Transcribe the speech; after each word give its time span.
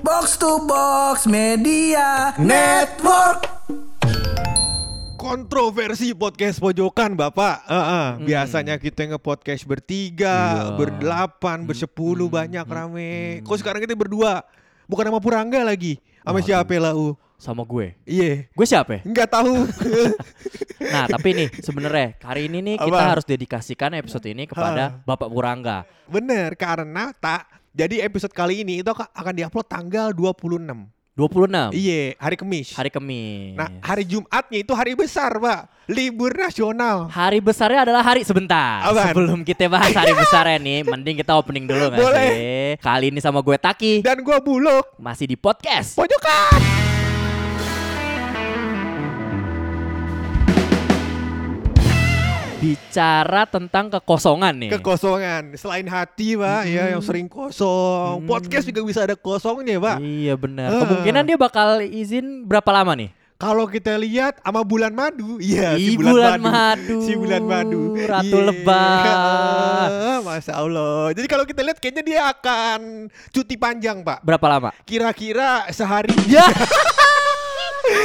Box 0.00 0.36
to 0.36 0.62
Box 0.62 1.24
Media 1.24 2.32
Network. 2.36 3.46
kontroversi 5.14 6.10
podcast 6.12 6.56
pojokan 6.58 7.12
bapak 7.12 7.62
Heeh, 7.64 8.06
biasanya 8.24 8.76
kita 8.76 9.04
nge-podcast 9.06 9.62
bertiga 9.62 10.36
Iya. 10.66 10.74
berdelapan 10.74 11.62
bersepuluh 11.62 12.26
banyak 12.26 12.64
rame 12.64 13.12
kok 13.40 13.56
sekarang 13.56 13.78
kita 13.78 13.92
berdua 13.94 14.42
bukan 14.84 15.06
sama 15.06 15.20
Purangga 15.20 15.60
lagi 15.62 16.00
sama 16.18 16.40
siapa 16.40 16.72
lah 16.74 16.92
u 16.92 17.12
sama 17.36 17.62
gue. 17.62 17.96
iya 18.04 18.48
Gue 18.50 18.66
siapa? 18.66 18.96
ya? 18.96 19.00
nggak 19.02 19.28
tahu 19.30 19.54
Nah, 20.80 21.04
tapi 21.06 21.36
nih 21.36 21.48
sebenarnya 21.60 22.16
hari 22.18 22.48
ini 22.48 22.58
nih 22.64 22.76
kita 22.80 22.96
Apa? 22.96 23.12
harus 23.12 23.26
dedikasikan 23.28 23.92
episode 23.94 24.24
ini 24.26 24.48
kepada 24.48 25.04
Bapak 25.04 25.28
Purangga. 25.28 25.84
bener 26.06 26.56
karena 26.56 27.12
tak 27.14 27.59
jadi 27.70 28.02
episode 28.06 28.34
kali 28.34 28.66
ini 28.66 28.82
itu 28.82 28.90
akan 28.90 29.34
diupload 29.34 29.66
tanggal 29.66 30.10
26 30.10 30.60
26 31.14 31.76
iya 31.76 32.16
hari 32.16 32.36
Kamis 32.38 32.72
hari 32.72 32.88
Kamis. 32.88 33.52
nah 33.52 33.68
hari 33.84 34.08
Jumatnya 34.08 34.58
itu 34.58 34.72
hari 34.72 34.96
besar 34.96 35.36
pak 35.36 35.68
libur 35.90 36.30
nasional 36.32 37.10
Hari 37.10 37.42
besarnya 37.42 37.82
adalah 37.82 38.06
hari 38.06 38.22
sebentar. 38.22 38.78
Apaan? 38.86 39.10
Sebelum 39.10 39.38
kita 39.42 39.66
bahas 39.66 39.90
hari 39.90 40.14
besarnya 40.14 40.62
nih, 40.62 40.86
mending 40.94 41.18
kita 41.18 41.34
opening 41.34 41.66
dulu 41.66 41.90
nggak 41.90 41.98
sih? 42.14 42.30
Kali 42.78 43.10
ini 43.10 43.18
sama 43.18 43.42
gue 43.42 43.58
Taki 43.58 43.98
dan 43.98 44.22
gua 44.22 44.38
buluk 44.38 44.86
masih 45.02 45.26
di 45.26 45.34
podcast. 45.34 45.98
pojokan 45.98 46.89
Bicara 52.60 53.42
tentang 53.44 53.88
kekosongan 53.90 54.52
nih. 54.54 54.70
kekosongan 54.70 55.56
selain 55.56 55.86
hati 55.86 56.36
pak 56.36 56.62
ya 56.64 56.92
yang 56.92 57.00
sering 57.00 57.24
kosong 57.24 58.22
podcast 58.24 58.62
juga 58.62 58.84
bisa 58.84 59.00
ada 59.00 59.16
kosongnya 59.16 59.76
pak 59.76 59.96
Iya 59.98 60.36
benar. 60.36 60.68
Ah. 60.70 60.78
Kemungkinan 60.78 61.24
dia 61.24 61.36
bakal 61.36 61.80
izin 61.80 62.44
berapa 62.44 62.68
lama 62.70 62.92
nih? 62.94 63.10
kalau 63.40 63.64
kita 63.64 63.96
lihat 63.96 64.36
sama 64.38 64.60
bulan 64.60 64.92
madu 64.92 65.40
iya 65.40 65.72
si 65.72 65.96
bulan, 65.96 66.12
bulan 66.12 66.36
madu. 66.36 66.52
madu. 66.52 66.96
si 67.00 67.12
bulan 67.16 67.40
madu 67.42 67.80
Ratu 67.96 68.36
Iya. 68.36 68.46
lebah. 68.52 69.00
masya 70.28 70.52
allah 70.54 71.08
jadi 71.10 71.24
kalau 71.24 71.48
kita 71.48 71.64
lihat 71.64 71.80
kayaknya 71.80 72.04
dia 72.04 72.20
akan 72.28 73.08
cuti 73.32 73.56
panjang 73.56 74.04
pak 74.04 74.20
Berapa 74.20 74.44
lama? 74.46 74.68
kira-kira 74.84 75.64
sehari 75.72 76.12
Ya. 76.28 76.44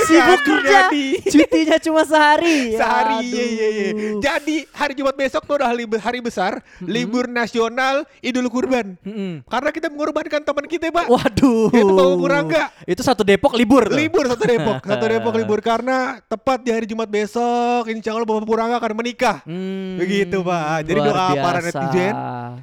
Sibuk 0.06 0.40
kerja. 0.42 0.88
jadi. 0.88 1.06
Cutinya 1.26 1.78
cuma 1.80 2.02
sehari. 2.04 2.74
sehari 2.74 3.18
iya, 3.24 3.46
iya, 3.46 3.68
iya. 3.70 3.90
Jadi 4.18 4.66
hari 4.70 4.94
Jumat 4.94 5.14
besok 5.14 5.42
tuh 5.44 5.56
udah 5.56 5.68
hari, 5.68 5.84
hari 5.96 6.20
besar 6.20 6.52
libur 6.80 7.26
nasional 7.26 8.04
Idul 8.20 8.48
Kurban 8.48 8.98
Mm-mm. 9.00 9.42
karena 9.44 9.70
kita 9.70 9.88
mengorbankan 9.88 10.42
teman 10.42 10.66
kita 10.66 10.90
pak 10.90 11.06
Waduh. 11.06 11.70
Itu 11.70 11.86
Bapak 11.88 12.18
Purangga. 12.18 12.64
Itu 12.84 13.02
satu 13.02 13.22
Depok 13.22 13.54
libur 13.54 13.86
tuh. 13.86 13.96
Libur 13.96 14.26
satu 14.26 14.44
Depok, 14.44 14.80
satu 14.90 15.06
Depok 15.06 15.34
libur 15.36 15.60
karena 15.60 15.98
tepat 16.24 16.60
di 16.60 16.70
hari 16.70 16.86
Jumat 16.86 17.08
besok, 17.08 17.88
insya 17.88 18.12
Allah 18.12 18.24
Bapak 18.24 18.44
Purangga 18.44 18.78
akan 18.78 18.94
menikah. 18.96 19.42
Hmm, 19.44 19.98
Begitu, 19.98 20.40
Pak. 20.40 20.64
Jadi 20.84 20.98
luar 20.98 21.08
doa 21.08 21.28
para 21.36 21.60
biasa. 21.60 21.68
netizen. 21.72 22.14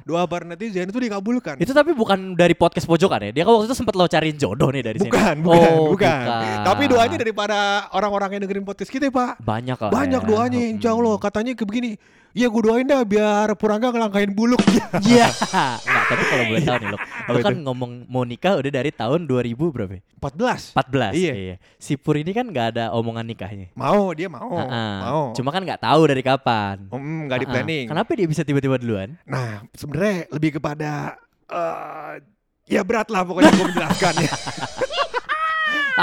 Doa 0.03 0.23
para 0.25 0.45
netizen 0.45 0.85
itu 0.85 0.99
dikabulkan. 0.99 1.55
Itu 1.57 1.71
tapi 1.71 1.91
bukan 1.91 2.33
dari 2.33 2.53
podcast 2.53 2.85
pojokan 2.85 3.19
ya. 3.23 3.31
Dia 3.31 3.43
kan 3.43 3.53
waktu 3.53 3.67
itu 3.67 3.75
sempat 3.75 3.93
lo 3.93 4.05
cariin 4.05 4.35
jodoh 4.35 4.69
nih 4.69 4.83
dari 4.83 4.97
sini. 4.97 5.07
bukan, 5.07 5.35
bukan, 5.41 5.71
Oh, 5.73 5.91
bukan. 5.91 6.23
Tapi 6.63 6.83
doanya 6.85 7.12
daripada 7.19 7.57
orang-orang 7.91 8.29
yang 8.37 8.41
dengerin 8.47 8.65
podcast 8.65 8.91
kita, 8.91 9.07
Pak. 9.09 9.41
banyak 9.41 9.77
lah. 9.77 9.91
Banyak 9.91 10.21
ya. 10.21 10.27
doanya, 10.27 10.61
insya 10.69 10.89
Allah. 10.95 11.15
Katanya 11.17 11.51
ke 11.53 11.63
begini, 11.63 11.97
ya 12.33 12.49
gue 12.49 12.61
doain 12.65 12.83
dah 12.83 13.05
biar 13.05 13.53
Purangga 13.55 13.93
ngelangkain 13.93 14.33
buluk. 14.33 14.61
Iya. 15.03 15.25
Enggak, 15.25 16.05
tapi 16.05 16.23
kalau 16.29 16.43
boleh 16.53 16.61
tahu 16.61 16.77
nih 16.77 16.89
lo. 16.93 16.97
Lo 17.33 17.37
kan 17.41 17.55
ngomong 17.65 17.91
mau 18.05 18.21
nikah 18.21 18.61
udah 18.61 18.71
dari 18.71 18.93
tahun 18.93 19.25
2000 19.25 19.57
berapa? 19.73 19.93
ya? 19.97 20.01
14. 20.21 20.77
14. 20.77 21.17
Iya. 21.17 21.55
Si 21.81 21.97
Pur 21.97 22.15
ini 22.21 22.29
kan 22.29 22.45
nggak 22.45 22.77
ada 22.77 22.85
omongan 22.93 23.25
nikahnya. 23.25 23.73
Mau, 23.73 24.13
dia 24.13 24.29
mau. 24.29 24.53
Ah-ah. 24.53 24.97
Mau. 25.01 25.23
Cuma 25.33 25.49
kan 25.49 25.65
nggak 25.65 25.81
tahu 25.81 26.01
dari 26.05 26.21
kapan. 26.21 26.87
Hmm, 26.93 27.25
nggak 27.25 27.39
di 27.41 27.47
planning. 27.49 27.85
Kenapa 27.89 28.11
dia 28.13 28.27
bisa 28.29 28.45
tiba-tiba 28.45 28.77
duluan? 28.77 29.17
Nah, 29.25 29.65
sebenarnya 29.73 30.29
lebih 30.29 30.61
kepada 30.61 31.17
eh 31.49 32.21
ya 32.69 32.81
berat 32.85 33.11
lah 33.11 33.25
pokoknya 33.27 33.51
gue 33.51 33.65
menjelaskannya. 33.73 34.29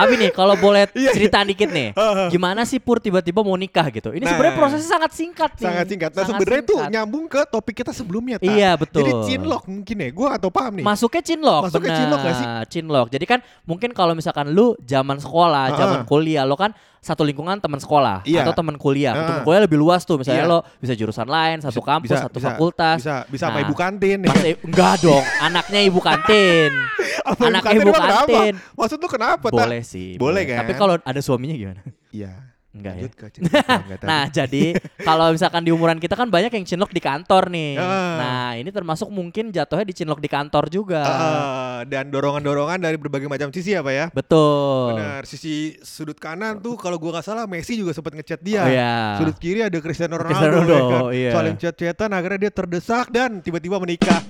Tapi 0.01 0.15
nih 0.17 0.31
kalau 0.31 0.55
boleh 0.55 0.89
Iya, 0.91 0.97
iya. 0.97 1.11
cerita 1.13 1.39
dikit 1.41 1.69
nih, 1.69 1.93
gimana 2.35 2.65
sih 2.65 2.79
Pur 2.79 2.97
tiba-tiba 2.97 3.41
mau 3.41 3.55
nikah 3.55 3.87
gitu? 3.89 4.11
Ini 4.11 4.23
Nah. 4.23 4.33
sebenarnya 4.33 4.55
prosesnya 4.57 4.89
sangat 4.89 5.11
singkat 5.13 5.51
nih. 5.55 5.67
Sangat 5.67 5.87
singkat. 5.87 6.11
Nah, 6.11 6.25
sebenarnya 6.25 6.63
tuh 6.65 6.79
singkat. 6.79 6.93
nyambung 6.93 7.25
ke 7.27 7.41
topik 7.47 7.75
kita 7.77 7.93
sebelumnya, 7.93 8.37
Ta. 8.37 8.49
Iya, 8.49 8.71
betul. 8.75 9.01
Jadi 9.01 9.13
cinlok 9.27 9.63
mungkin 9.67 9.97
ya. 9.97 10.09
Gue 10.11 10.29
atau 10.29 10.49
paham 10.49 10.73
nih. 10.81 10.85
Masuknya 10.85 11.23
cinlok, 11.23 11.63
Masuknya 11.69 11.93
cinlok 11.95 12.21
gak 12.21 12.35
sih? 12.35 12.47
Cinlok. 12.71 13.07
Jadi 13.11 13.25
kan 13.25 13.39
mungkin 13.63 13.91
kalau 13.91 14.13
misalkan 14.13 14.51
lu 14.51 14.73
zaman 14.83 15.17
sekolah, 15.17 15.77
zaman 15.77 16.01
kuliah, 16.05 16.43
lo 16.43 16.55
kan 16.55 16.73
satu 17.01 17.25
lingkungan 17.25 17.57
teman 17.59 17.81
sekolah 17.81 18.21
Iya. 18.29 18.45
atau 18.45 18.53
teman 18.53 18.77
kuliah. 18.77 19.17
Ha-ha. 19.17 19.25
Teman 19.25 19.41
kuliah 19.49 19.63
lebih 19.65 19.81
luas 19.81 20.05
tuh. 20.05 20.21
Misalnya 20.21 20.45
Iya. 20.45 20.53
lo 20.53 20.59
bisa 20.77 20.93
jurusan 20.93 21.25
lain, 21.25 21.65
satu 21.65 21.81
Bisa- 21.81 21.89
kampus, 21.89 22.07
bisa- 22.07 22.23
satu 22.29 22.37
bisa- 22.37 22.49
fakultas. 22.53 22.97
Bisa 23.01 23.17
bisa 23.27 23.45
sama 23.49 23.57
Nah, 23.57 23.65
ibu 23.65 23.75
kantin. 23.75 24.19
ya. 24.21 24.29
Masa, 24.29 24.49
enggak 24.61 24.95
dong, 25.01 25.25
anaknya 25.41 25.81
ibu 25.81 26.01
kantin. 26.01 26.71
Apa 27.31 27.45
kantin 27.49 27.81
ibu 27.81 27.93
kenapa? 27.93 28.13
kantin. 28.29 28.55
Maksud 28.77 28.99
lu 29.01 29.09
kenapa? 29.09 29.47
Boleh 29.49 29.81
sih. 29.81 30.21
Boleh 30.21 30.45
kan? 30.45 30.61
Tapi 30.65 30.73
kalau 30.77 30.95
ada 31.01 31.21
suaminya 31.25 31.57
gimana? 31.57 31.81
Iya. 32.13 32.50
Enggak 32.71 32.95
ya. 32.95 33.03
Lanjut 33.03 33.15
ke 33.19 33.25
Purangga 33.51 33.97
tadi. 33.99 34.07
Nah, 34.07 34.25
jadi 34.31 34.65
kalau 35.03 35.27
misalkan 35.35 35.63
di 35.67 35.75
umuran 35.75 35.99
kita 35.99 36.15
kan 36.15 36.31
banyak 36.31 36.55
yang 36.55 36.63
cinlok 36.63 36.95
di 36.95 37.03
kantor 37.03 37.51
nih. 37.51 37.75
Ah. 37.75 38.15
Nah, 38.15 38.51
ini 38.55 38.71
termasuk 38.71 39.11
mungkin 39.11 39.51
jatuhnya 39.51 39.83
di 39.83 39.91
cinlok 39.91 40.23
di 40.23 40.31
kantor 40.31 40.71
juga. 40.71 41.03
Eh, 41.03 41.79
dan 41.91 42.15
dorongan-dorongan 42.15 42.79
dari 42.79 42.95
berbagai 42.95 43.27
macam 43.27 43.51
sisi 43.51 43.75
ya, 43.75 43.83
Pak 43.83 43.91
ya. 43.91 44.07
Betul. 44.15 44.95
Benar, 44.95 45.27
sisi 45.27 45.75
sudut 45.83 46.15
kanan 46.15 46.63
tuh 46.63 46.79
kalau 46.79 46.95
gua 46.95 47.19
nggak 47.19 47.27
salah 47.27 47.51
Messi 47.51 47.75
juga 47.75 47.91
sempat 47.91 48.15
ngechat 48.15 48.39
dia. 48.39 48.63
Oh 48.63 48.71
iya. 48.71 48.95
Sudut 49.19 49.35
kiri 49.43 49.67
ada 49.67 49.79
Cristiano 49.83 50.15
Ronaldo, 50.15 50.31
Cristiano 50.31 50.55
ya 50.55 50.63
Ronaldo, 50.63 50.79
kan? 50.87 51.03
iya. 51.11 51.31
Saling 51.35 51.57
chat-chatan 51.59 52.11
akhirnya 52.15 52.39
dia 52.39 52.53
terdesak 52.55 53.07
dan 53.11 53.43
tiba-tiba 53.43 53.83
menikah. 53.83 54.23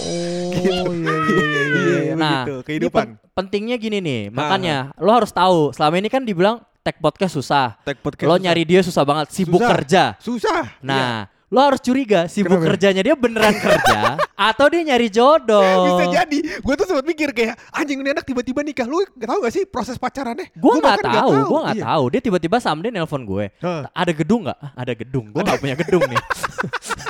Oh, 0.00 0.54
Gitu. 0.54 0.70
iya, 0.70 0.82
iya, 0.86 1.14
iya, 1.26 1.62
iya, 1.66 1.98
iya. 2.06 2.14
Nah, 2.14 2.44
begitu, 2.46 2.56
kehidupan. 2.66 2.94
pen- 3.02 3.16
pentingnya 3.34 3.76
gini 3.82 3.98
nih, 3.98 4.20
makanya 4.30 4.94
lo 4.98 5.10
harus 5.10 5.34
tahu. 5.34 5.74
Selama 5.74 5.98
ini 5.98 6.06
kan 6.06 6.22
dibilang 6.22 6.62
tag 6.80 6.96
podcast 6.96 7.36
susah. 7.36 7.76
Tag 7.80 8.00
podcast 8.00 8.24
Lo 8.24 8.34
susah. 8.34 8.44
nyari 8.44 8.62
dia 8.64 8.80
susah 8.80 9.04
banget, 9.04 9.26
sibuk 9.30 9.60
Susah. 9.60 9.70
kerja. 9.70 10.02
susah. 10.16 10.60
Iya. 10.74 10.80
Nah, 10.82 11.16
lo 11.50 11.60
harus 11.60 11.80
curiga 11.80 12.24
sibuk 12.24 12.56
Kenapa? 12.56 12.66
kerjanya 12.72 13.02
dia 13.02 13.12
beneran 13.12 13.52
kerja 13.52 14.16
atau 14.48 14.66
dia 14.66 14.80
nyari 14.86 15.08
jodoh. 15.08 15.84
Bisa 15.84 16.04
jadi. 16.14 16.38
Gue 16.58 16.74
tuh 16.74 16.86
sempat 16.86 17.04
mikir 17.04 17.28
kayak 17.30 17.58
anjing 17.70 18.00
ini 18.00 18.10
anak 18.10 18.24
tiba-tiba 18.24 18.64
nikah. 18.64 18.88
Lu 18.88 19.04
gak 19.12 19.28
tahu 19.28 19.38
gak 19.44 19.52
sih 19.52 19.62
proses 19.66 20.00
pacarannya? 20.00 20.48
Gue 20.54 20.72
nggak 20.78 20.98
tahu, 21.02 21.30
gue 21.44 21.60
nggak 21.60 21.76
Iya. 21.76 21.84
tahu. 21.84 22.04
Dia 22.08 22.20
tiba-tiba 22.22 22.56
someday 22.58 22.88
nelpon 22.88 23.22
gue. 23.22 23.44
Hah. 23.60 23.84
Ada 23.92 24.12
gedung 24.14 24.48
nggak? 24.48 24.58
Ada 24.72 24.92
gedung. 24.96 25.26
Gue 25.28 25.42
nggak 25.44 25.60
punya 25.60 25.76
gedung 25.76 26.02
nih. 26.08 26.20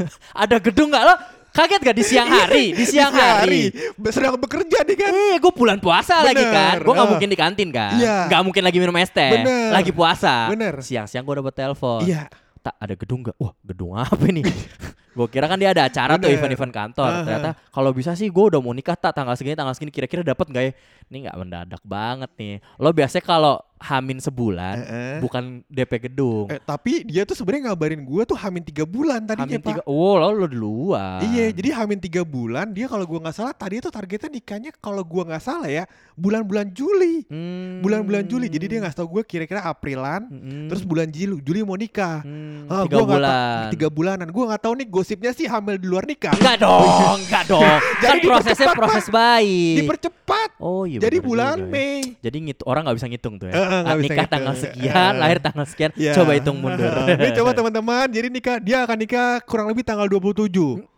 ada 0.42 0.56
gedung 0.58 0.88
nggak 0.91 1.04
lo? 1.04 1.14
Kaget 1.60 1.81
gak 1.84 1.97
di 2.00 2.04
siang 2.09 2.28
hari? 2.32 2.65
Di 2.72 2.84
siang 2.88 3.12
hari. 3.12 3.69
Be- 4.00 4.09
Sedang 4.09 4.41
bekerja 4.41 4.81
nih 4.81 4.97
kan. 4.97 5.12
Eh, 5.12 5.37
gue 5.37 5.53
bulan 5.53 5.76
puasa 5.76 6.25
lagi 6.25 6.41
kan. 6.41 6.81
Bener, 6.81 6.88
Gue 6.88 6.94
ah. 6.97 7.04
mungkin 7.04 7.28
di 7.28 7.37
kantin 7.37 7.69
kan. 7.69 8.00
Iya. 8.00 8.32
Nggak 8.32 8.41
mungkin 8.48 8.62
lagi 8.65 8.78
minum 8.81 8.97
es 8.97 9.12
teh. 9.12 9.28
Bener. 9.28 9.69
Lagi 9.69 9.93
puasa. 9.93 10.49
Bener. 10.49 10.81
Siang-siang 10.81 11.20
gue 11.20 11.34
dapet 11.37 11.53
telepon. 11.53 12.00
Iya. 12.09 12.32
Tak 12.60 12.76
ada 12.81 12.94
gedung 12.97 13.20
nggak? 13.20 13.37
Wah, 13.37 13.53
gedung 13.60 13.93
apa 13.93 14.25
ini? 14.25 14.41
gue 15.20 15.26
kira 15.26 15.50
kan 15.50 15.59
dia 15.59 15.75
ada 15.75 15.84
acara 15.84 16.16
tuh 16.16 16.32
Bener. 16.32 16.41
event-event 16.41 16.72
kantor. 16.72 17.10
Ah, 17.12 17.20
Ternyata 17.28 17.50
kalau 17.69 17.91
bisa 17.93 18.16
sih 18.16 18.32
gue 18.32 18.44
udah 18.56 18.60
mau 18.65 18.72
nikah 18.72 18.97
tak 18.97 19.12
tanggal 19.12 19.37
segini 19.37 19.53
tanggal 19.53 19.76
segini 19.76 19.93
kira-kira 19.93 20.25
dapat 20.25 20.49
nggak 20.49 20.65
ya? 20.65 20.72
Ini 21.12 21.16
nggak 21.28 21.37
mendadak 21.37 21.82
banget 21.84 22.31
nih. 22.41 22.56
Lo 22.81 22.88
biasanya 22.88 23.20
kalau 23.20 23.60
hamin 23.80 24.20
sebulan 24.20 24.76
Eh-eh. 24.78 25.16
bukan 25.18 25.64
DP 25.66 26.06
gedung. 26.06 26.46
Eh, 26.46 26.60
tapi 26.60 27.00
dia 27.02 27.24
tuh 27.24 27.32
sebenarnya 27.32 27.72
ngabarin 27.72 28.00
gue 28.00 28.22
tuh 28.22 28.36
hamin 28.36 28.60
tiga 28.60 28.84
bulan 28.84 29.24
tadinya 29.24 29.48
Hamin 29.50 29.64
tiga. 29.64 29.80
Oh, 29.84 30.14
lo 30.14 30.30
lo 30.30 30.44
duluan. 30.44 31.20
Iya, 31.22 31.48
jadi 31.50 31.72
hamin 31.74 31.96
tiga 31.96 32.20
bulan 32.20 32.70
dia 32.70 32.84
kalau 32.84 33.02
gua 33.02 33.24
nggak 33.24 33.34
salah 33.34 33.50
tadi 33.50 33.80
tuh 33.80 33.88
targetnya 33.88 34.28
nikahnya 34.28 34.70
kalau 34.74 35.00
gua 35.00 35.24
nggak 35.26 35.40
salah 35.40 35.64
ya 35.66 35.88
bulan-bulan 36.12 36.69
Juli, 36.70 37.25
Hmm. 37.26 37.81
bulan-bulan 37.81 38.25
Juli. 38.25 38.46
Jadi 38.46 38.66
dia 38.66 38.78
nggak 38.78 38.93
tahu 38.94 39.08
gue 39.10 39.22
kira-kira 39.25 39.64
Aprilan, 39.64 40.28
Mm-mm. 40.28 40.69
terus 40.69 40.84
bulan 40.84 41.08
Juli, 41.08 41.40
Juli 41.40 41.60
mau 41.62 41.75
nikah. 41.75 42.20
Hmm, 42.20 42.69
Ah, 42.69 42.84
tiga 42.84 42.96
gua 42.99 43.06
bulan. 43.10 43.62
tiga 43.72 43.88
bulanan. 43.88 44.28
Gua 44.28 44.44
nggak 44.46 44.60
tahu 44.60 44.75
nih 44.76 44.87
gosipnya 44.87 45.32
sih 45.32 45.49
hamil 45.49 45.75
di 45.75 45.88
luar 45.88 46.05
nikah. 46.05 46.37
Enggak 46.37 46.60
dong, 46.60 47.16
enggak 47.19 47.44
dong. 47.49 47.64
kan 48.05 48.08
Jadi 48.12 48.19
prosesnya 48.22 48.52
dipercepat, 48.69 48.76
proses 48.76 49.06
baik. 49.08 49.76
Dipercepat. 49.81 50.49
Oh 50.60 50.84
iya. 50.84 51.00
jadi 51.00 51.16
bener 51.16 51.26
bulan 51.26 51.56
juga 51.56 51.64
ya. 51.64 51.72
Mei. 51.72 51.99
Jadi 52.20 52.37
ngit 52.43 52.58
orang 52.62 52.82
nggak 52.84 52.96
bisa 53.00 53.06
ngitung 53.08 53.34
tuh 53.40 53.49
ya. 53.49 53.55
Eh, 53.56 53.69
nggak 53.70 53.96
bisa 53.96 54.02
nikah 54.02 54.17
ngitung. 54.19 54.34
tanggal 54.34 54.55
sekian, 54.58 55.12
lahir 55.17 55.38
tanggal 55.38 55.67
sekian. 55.67 55.90
Ya. 55.94 56.12
Coba 56.12 56.31
hitung 56.34 56.58
mundur. 56.58 56.90
Ini 57.22 57.31
coba 57.38 57.50
teman-teman, 57.55 58.06
jadi 58.11 58.28
nikah 58.28 58.56
dia 58.58 58.82
akan 58.82 58.96
nikah 58.99 59.28
kurang 59.46 59.70
lebih 59.70 59.87
tanggal 59.87 60.06
27. 60.11 60.50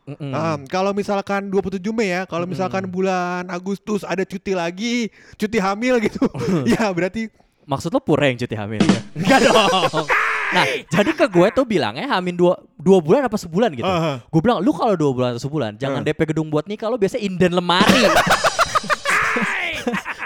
Mm-mm. 0.02 0.34
Ah, 0.34 0.58
kalau 0.66 0.90
misalkan 0.90 1.46
27 1.46 1.78
Mei 1.94 2.10
ya, 2.10 2.26
kalau 2.26 2.42
misalkan 2.42 2.90
bulan 2.90 3.46
Agustus 3.46 4.02
ada 4.02 4.26
cuti 4.26 4.50
lagi, 4.50 5.12
cuti 5.38 5.58
hamil 5.62 6.02
gitu. 6.02 6.26
ya, 6.74 6.90
berarti 6.90 7.30
Maksud 7.62 7.94
lo 7.94 8.02
pura 8.02 8.26
yang 8.26 8.34
cuti 8.34 8.58
hamil? 8.58 8.82
Enggak 9.18 9.46
dong. 9.46 10.06
Nah, 10.52 10.64
jadi 10.90 11.10
ke 11.14 11.26
gue 11.30 11.46
tuh 11.54 11.64
bilangnya 11.64 12.10
hamin 12.10 12.34
dua, 12.34 12.58
dua 12.74 12.98
bulan 12.98 13.24
apa 13.24 13.38
sebulan 13.38 13.70
gitu. 13.72 13.86
Aha. 13.86 14.18
Gue 14.26 14.40
bilang, 14.42 14.58
lu 14.58 14.74
kalau 14.74 14.98
dua 14.98 15.10
bulan 15.14 15.28
atau 15.38 15.46
sebulan, 15.46 15.78
jangan 15.78 16.02
Ah. 16.02 16.06
DP 16.10 16.34
gedung 16.34 16.50
buat 16.50 16.66
nikah, 16.66 16.90
lo 16.90 16.98
biasa 16.98 17.22
inden 17.22 17.54
lemari. 17.54 18.02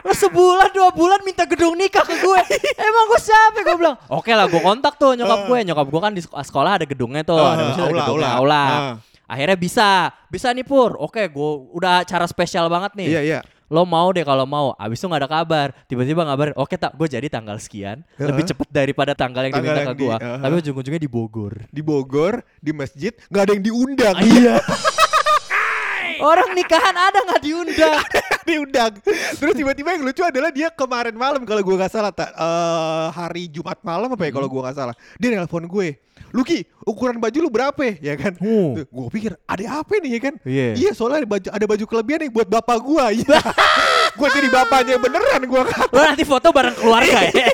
Sebulan 0.08 0.70
dua 0.70 0.90
bulan 0.90 1.20
minta 1.22 1.42
gedung 1.44 1.74
nikah 1.74 2.02
ke 2.02 2.14
gue. 2.16 2.40
Emang 2.78 3.04
gue 3.08 3.18
siapa? 3.18 3.58
Gue 3.58 3.76
bilang, 3.76 3.96
oke 4.06 4.28
lah 4.28 4.46
gue 4.46 4.60
kontak 4.60 4.94
tuh 4.94 5.14
nyokap 5.14 5.40
gue. 5.44 5.58
Nyokap 5.64 5.86
gue 5.86 6.00
kan 6.00 6.12
di 6.12 6.22
sek- 6.22 6.36
sekolah 6.44 6.72
ada 6.76 6.84
gedungnya 6.84 7.22
tuh. 7.22 7.36
Ah, 7.36 7.52
ada, 7.52 7.64
aula, 7.74 8.02
gedungnya, 8.02 8.06
aula. 8.06 8.28
aula. 8.36 8.62
Ah. 8.62 8.94
Akhirnya 9.26 9.56
bisa, 9.56 9.88
bisa 10.26 10.50
nih 10.50 10.62
Pur. 10.62 10.94
Oke, 10.96 11.26
gue 11.26 11.50
udah 11.72 12.02
cara 12.02 12.24
spesial 12.24 12.66
banget 12.66 12.94
nih. 12.94 13.08
Iya 13.08 13.22
iya. 13.22 13.40
Lo 13.66 13.82
mau 13.82 14.14
deh 14.14 14.22
kalau 14.22 14.46
mau. 14.46 14.78
Abis 14.78 15.02
itu 15.02 15.10
gak 15.10 15.26
ada 15.26 15.30
kabar. 15.32 15.74
Tiba-tiba 15.86 16.22
ngabarin, 16.22 16.54
oke 16.54 16.78
tak, 16.78 16.94
gue 16.94 17.10
jadi 17.10 17.26
tanggal 17.26 17.58
sekian. 17.58 18.06
Heeh. 18.14 18.30
Lebih 18.30 18.46
cepet 18.46 18.68
daripada 18.70 19.18
tanggal 19.18 19.42
yang 19.42 19.58
Tanggal 19.58 19.74
diminta 19.74 19.82
yang 19.82 19.90
ke 19.90 19.98
gue. 19.98 20.14
di- 20.14 20.22
heeh. 20.22 20.38
Tapi 20.38 20.54
ujung-ujungnya 20.62 21.02
di 21.02 21.10
Bogor. 21.10 21.54
Di 21.66 21.82
Bogor, 21.82 22.34
di 22.62 22.70
masjid, 22.70 23.10
nggak 23.26 23.42
ada 23.42 23.52
yang 23.58 23.64
diundang. 23.66 24.16
Iya. 24.22 24.56
Orang 26.30 26.56
nikahan 26.56 26.96
ada 26.96 27.18
nggak 27.20 27.42
diundang? 27.42 28.00
diundang. 28.48 28.92
Terus 29.36 29.54
tiba-tiba 29.56 29.96
yang 29.96 30.04
lucu 30.04 30.22
adalah 30.24 30.50
dia 30.54 30.72
kemarin 30.72 31.12
malam 31.12 31.42
kalau 31.44 31.60
gue 31.60 31.76
nggak 31.76 31.92
salah 31.92 32.12
tak 32.12 32.32
eh, 32.32 33.06
hari 33.12 33.50
Jumat 33.52 33.80
malam 33.84 34.12
apa 34.12 34.22
ya 34.24 34.32
kalau 34.32 34.48
gue 34.48 34.60
nggak 34.60 34.76
salah. 34.76 34.94
Dia 35.20 35.36
nelpon 35.36 35.68
gue. 35.68 36.00
Luki, 36.34 36.66
ukuran 36.84 37.16
baju 37.22 37.38
lu 37.38 37.48
berapa 37.52 37.96
ya 38.02 38.14
kan? 38.18 38.34
Hmm. 38.36 38.76
Gue 38.76 39.06
pikir 39.12 39.38
ada 39.46 39.84
apa 39.84 39.94
nih 40.00 40.10
ya 40.18 40.20
kan? 40.20 40.34
Iya. 40.42 40.68
Iya 40.74 40.90
soalnya 40.92 41.24
ada 41.24 41.28
baju, 41.28 41.48
ada 41.48 41.66
baju 41.68 41.84
kelebihan 41.86 42.20
nih 42.26 42.30
buat 42.32 42.48
bapak 42.50 42.78
gue. 42.82 43.04
Iya. 43.24 43.40
gue 44.18 44.28
jadi 44.32 44.48
bapaknya 44.48 44.96
beneran 45.00 45.42
gue 45.44 45.62
kata. 45.68 45.92
Lo 45.92 46.00
nanti 46.02 46.24
foto 46.24 46.48
bareng 46.50 46.76
keluarga 46.76 47.20
ya. 47.30 47.46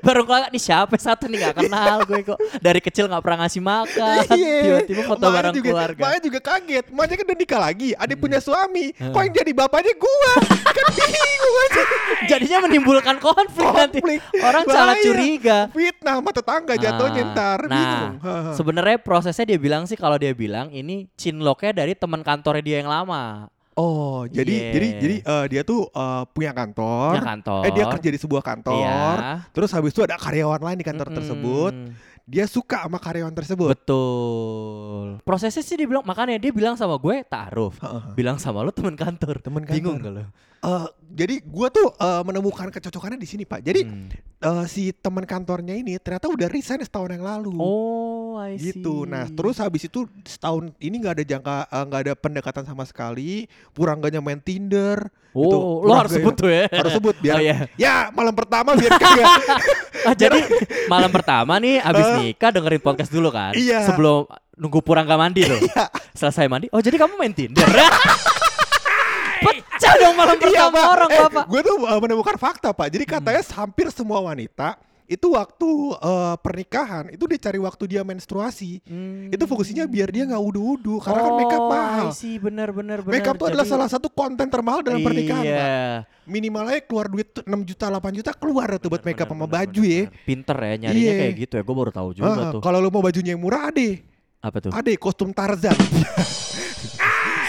Bareng 0.00 0.24
keluarga 0.24 0.48
nih 0.48 0.62
siapa 0.62 0.94
satu 0.96 1.24
nih 1.26 1.38
gak 1.44 1.54
kenal 1.62 1.98
gue 2.04 2.20
kok. 2.24 2.38
Dari 2.58 2.80
kecil 2.80 3.06
gak 3.06 3.22
pernah 3.22 3.38
ngasih 3.46 3.62
makan. 3.62 4.24
Iya. 4.36 4.84
Tiba-tiba 4.84 5.02
foto 5.06 5.26
bareng 5.26 5.54
juga, 5.54 5.68
keluarga. 5.72 6.00
Makanya 6.02 6.22
juga 6.22 6.40
kaget. 6.40 6.84
Makanya 6.92 7.14
kan 7.16 7.24
udah 7.24 7.38
nikah 7.38 7.60
lagi. 7.60 7.88
Ada 7.96 8.14
punya 8.14 8.38
suami. 8.38 8.92
Kok 8.92 9.20
yang 9.20 9.34
jadi 9.34 9.52
bapaknya 9.52 9.94
gue? 9.96 10.30
kan 10.66 10.84
bingung 10.96 11.56
aja. 11.62 11.82
Jadinya 12.26 12.58
menimbulkan 12.68 13.16
konflik, 13.18 13.68
nanti. 13.70 13.98
Konflik. 14.00 14.20
Orang 14.38 14.64
salah 14.66 14.94
Bahaya. 14.94 15.04
curiga. 15.04 15.58
Fitnah 15.72 16.14
sama 16.20 16.30
tetangga 16.32 16.74
jatuhnya 16.76 17.22
Ah, 17.26 17.32
ntar. 17.32 17.60
Nah, 17.66 18.02
sebenarnya 18.52 18.96
prosesnya 19.00 19.46
dia 19.48 19.58
bilang 19.58 19.84
sih 19.84 19.96
kalau 19.96 20.16
dia 20.16 20.32
bilang 20.32 20.68
ini 20.70 21.08
chinlocknya 21.16 21.72
dari 21.72 21.92
teman 21.96 22.20
kantornya 22.20 22.62
dia 22.62 22.76
yang 22.84 22.90
lama. 22.90 23.48
Oh, 23.76 24.24
jadi 24.24 24.48
Iya. 24.48 24.72
jadi 24.72 24.88
jadi 24.96 25.16
eh, 25.20 25.44
dia 25.46 25.62
tuh 25.62 25.84
eh, 25.86 26.22
punya 26.32 26.50
kantor. 26.50 27.12
Punya 27.12 27.28
kantor. 27.28 27.60
Eh 27.62 27.70
dia 27.70 27.84
kerja 27.86 28.08
di 28.08 28.18
sebuah 28.18 28.42
kantor. 28.42 28.76
Iya. 28.80 29.44
Terus 29.52 29.70
habis 29.70 29.92
itu 29.92 30.00
ada 30.00 30.16
karyawan 30.16 30.60
lain 30.62 30.78
di 30.80 30.86
kantor 30.86 31.08
Mm-mm. 31.08 31.18
tersebut. 31.20 31.72
Dia 32.24 32.48
suka 32.48 32.82
sama 32.82 32.96
karyawan 32.96 33.30
tersebut. 33.30 33.70
Betul. 33.70 35.20
Prosesnya 35.22 35.60
sih 35.60 35.76
dia 35.76 35.84
bilang 35.84 36.02
makanya 36.02 36.36
dia 36.36 36.50
bilang 36.50 36.74
sama 36.74 36.96
gue 36.96 37.22
taaruf. 37.22 37.78
Heeh. 37.78 38.02
Bilang 38.14 38.40
sama 38.40 38.64
lo 38.64 38.72
teman 38.72 38.96
kantor. 38.96 39.38
Temen 39.38 39.62
Bingung 39.62 40.00
kantor. 40.00 40.02
gak 40.02 40.12
lo? 40.16 40.24
Eh, 40.56 40.86
jadi 41.14 41.38
gua 41.44 41.68
tuh 41.68 41.92
eh, 41.92 42.22
menemukan 42.24 42.66
kecocokannya 42.68 43.16
di 43.16 43.28
sini, 43.28 43.44
Pak. 43.44 43.60
Jadi 43.60 43.80
Hmm. 43.84 44.08
Eh, 44.36 44.64
si 44.66 44.92
teman 44.92 45.24
kantornya 45.24 45.72
ini 45.72 45.96
ternyata 45.96 46.28
udah 46.28 46.46
resign 46.46 46.80
setahun 46.80 47.10
yang 47.16 47.24
lalu. 47.24 47.56
Oh, 47.56 48.36
I 48.36 48.60
see. 48.60 48.74
gitu. 48.76 49.04
Nah, 49.04 49.24
terus 49.26 49.56
habis 49.56 49.84
itu 49.84 50.04
setahun 50.22 50.72
ini 50.78 51.00
nggak 51.00 51.14
ada 51.20 51.24
jangka 51.24 51.56
eh, 51.66 51.84
nggak 51.88 52.00
ada 52.06 52.12
pendekatan 52.14 52.64
sama 52.64 52.84
sekali. 52.84 53.48
Purangganya 53.72 54.20
main 54.20 54.38
Tinder. 54.38 55.08
Oh, 55.36 55.44
gitu. 55.44 55.58
lo 55.84 55.92
harus 55.92 56.12
sebut 56.16 56.32
tuh 56.32 56.48
ya. 56.48 56.64
Harus 56.68 56.92
sebut 56.96 57.12
biar 57.20 57.36
Oh, 57.36 57.42
iya. 57.44 57.56
ya 57.76 58.08
malam 58.08 58.32
pertama 58.32 58.72
biar 58.72 58.88
kagak 59.02 59.28
Ah, 60.06 60.14
jadi 60.16 60.40
malam 60.92 61.12
pertama 61.12 61.60
nih 61.60 61.76
abis 61.78 62.06
nikah 62.16 62.50
dengerin 62.52 62.80
podcast 62.80 63.12
dulu 63.12 63.28
kan? 63.28 63.52
Iya. 63.52 63.84
Sebelum 63.84 64.24
nunggu 64.56 64.80
Purangga 64.80 65.20
mandi 65.20 65.44
tuh. 65.44 65.60
Selesai 66.18 66.48
mandi. 66.48 66.72
Oh, 66.72 66.80
jadi 66.80 66.96
kamu 66.96 67.20
main 67.20 67.36
Tinder. 67.36 67.68
Pecah 69.76 69.94
dong 70.00 70.14
malam 70.16 70.36
Iya, 70.38 70.42
pertama 70.42 70.72
Pak. 70.74 70.86
orang 70.88 71.08
Eh, 71.08 71.20
Bapak. 71.20 71.44
Gue 71.46 71.60
tuh 71.60 71.76
uh, 71.78 72.00
menemukan 72.00 72.36
fakta, 72.36 72.68
Pak. 72.72 72.88
Jadi 72.88 73.04
katanya 73.04 73.42
hampir 73.52 73.86
semua 73.92 74.18
wanita 74.20 74.80
itu 75.06 75.38
waktu 75.38 75.70
uh, 76.02 76.34
pernikahan 76.34 77.14
itu 77.14 77.30
dia 77.30 77.38
cari 77.38 77.62
waktu 77.62 77.84
dia 77.86 78.02
menstruasi. 78.02 78.82
Hmm. 78.82 79.30
Itu 79.30 79.46
fungsinya 79.46 79.86
biar 79.86 80.10
dia 80.10 80.26
nggak 80.26 80.42
udu-udu 80.42 80.98
karena 80.98 81.20
kan 81.22 81.32
makeup 81.38 81.62
Oh, 81.62 81.70
mahal. 81.70 82.08
Bener 82.10 82.68
bener 82.74 82.98
bener. 83.06 83.14
Makeup 83.14 83.38
tuh 83.38 83.46
adalah 83.46 83.62
salah 83.62 83.86
satu 83.86 84.10
konten 84.10 84.50
termahal 84.50 84.82
dalam 84.82 85.06
pernikahan, 85.06 85.46
iya. 85.46 85.62
Pak. 85.62 86.26
Minimalnya 86.26 86.82
keluar 86.82 87.06
duit 87.06 87.30
tuh 87.30 87.46
6 87.46 87.54
juta, 87.62 87.86
8 87.86 88.18
juta 88.18 88.34
keluar 88.34 88.66
tuh 88.82 88.90
buat 88.90 89.06
makeup 89.06 89.30
Bener, 89.30 89.38
sama 89.38 89.46
bener, 89.46 89.54
baju 89.62 89.82
ya. 89.86 90.02
bener. 90.10 90.24
Pinter 90.26 90.56
ya 90.58 90.74
nyarinya 90.82 90.98
Iya. 91.06 91.20
kayak 91.22 91.34
gitu 91.38 91.54
ya. 91.54 91.62
Gue 91.62 91.76
baru 91.78 91.92
tahu 91.94 92.08
juga 92.10 92.26
Ah, 92.34 92.50
tuh. 92.50 92.60
Kalau 92.66 92.78
lu 92.82 92.90
mau 92.90 93.02
bajunya 93.06 93.30
yang 93.38 93.42
murah 93.46 93.70
ade, 93.70 94.02
Apa 94.42 94.58
tuh? 94.58 94.70
ade 94.74 94.98
kostum 94.98 95.30
Tarzan. 95.30 95.78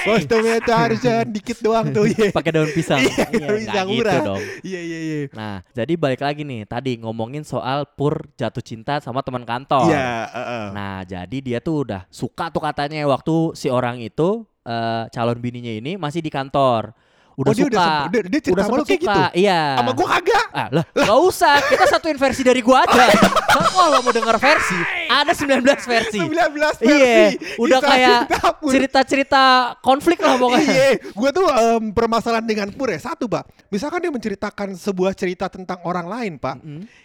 Kostumnya 0.07 0.57
Tarzan 0.63 1.25
dikit 1.29 1.57
doang 1.59 1.91
tuh 1.91 2.07
ya. 2.07 2.31
Pakai 2.31 2.51
daun 2.55 2.71
pisang. 2.71 3.03
Iya, 3.03 3.47
Iya, 3.59 3.81
murah. 3.83 4.13
gitu 4.13 4.17
dong. 4.23 4.43
Iya 4.63 4.79
iya 4.79 4.99
iya. 5.03 5.19
Nah, 5.35 5.55
jadi 5.75 5.93
balik 5.99 6.21
lagi 6.23 6.41
nih 6.47 6.63
tadi 6.63 6.95
ngomongin 6.99 7.43
soal 7.43 7.83
Pur 7.83 8.25
jatuh 8.39 8.63
cinta 8.63 9.03
sama 9.03 9.19
teman 9.21 9.43
kantor. 9.43 9.91
Iya, 9.91 10.07
heeh. 10.31 10.65
Nah, 10.71 10.97
jadi 11.03 11.37
dia 11.43 11.59
tuh 11.59 11.83
udah 11.83 12.07
suka 12.07 12.47
tuh 12.47 12.63
katanya 12.63 13.03
waktu 13.05 13.51
si 13.53 13.67
orang 13.67 13.99
itu 13.99 14.47
eh, 14.63 15.03
calon 15.11 15.37
bininya 15.39 15.71
ini 15.71 15.99
masih 15.99 16.23
di 16.23 16.31
kantor. 16.31 16.95
Udah 17.37 17.49
Oh, 17.49 17.53
dia 17.53 17.63
suka. 17.63 17.69
udah 17.69 17.85
sempet- 17.85 18.09
dia- 18.09 18.23
dia 18.27 18.41
cerita 18.41 18.51
udah 18.51 18.65
sama 18.65 18.73
lu 18.73 18.81
kayak 18.81 18.97
suka. 18.97 19.13
gitu? 19.13 19.21
Iya. 19.37 19.61
Sama 19.77 19.91
gua 19.93 20.07
kagak. 20.09 20.45
Ah, 20.49 20.67
lah, 20.73 20.85
gak 20.89 21.19
usah. 21.21 21.55
Kita 21.63 21.85
satuin 21.87 22.17
versi 22.17 22.41
dari 22.41 22.61
gua 22.61 22.77
aja. 22.81 23.05
Kalau 23.77 24.01
mau 24.01 24.09
denger 24.09 24.37
versi, 24.37 24.77
ada 25.07 25.31
19 25.31 25.61
versi. 25.85 26.17
19 26.17 26.81
versi. 26.81 26.83
Iya, 26.83 27.15
udah 27.55 27.77
Kisah 27.77 27.85
kayak 27.87 28.19
cerita-cerita 28.67 29.43
konflik 29.79 30.17
lah 30.17 30.33
pokoknya. 30.35 30.65
Iya, 30.67 30.89
gue 31.07 31.29
tuh 31.31 31.45
em, 31.47 31.83
permasalahan 31.91 32.41
dengan 32.43 32.67
Pur 32.69 32.89
ya 32.89 32.99
satu 32.99 33.25
pak. 33.25 33.45
Misalkan 33.67 33.99
dia 33.99 34.09
menceritakan 34.09 34.73
sebuah 34.73 35.13
cerita 35.13 35.45
tentang 35.47 35.77
orang 35.83 36.05
lain 36.05 36.33
pak, 36.35 36.57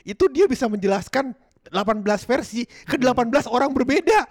itu 0.03 0.25
dia 0.29 0.45
bisa 0.47 0.65
menjelaskan 0.65 1.33
18 1.69 1.79
versi 2.23 2.65
ke 2.65 2.97
18 2.97 3.13
orang 3.47 3.69
berbeda. 3.71 4.25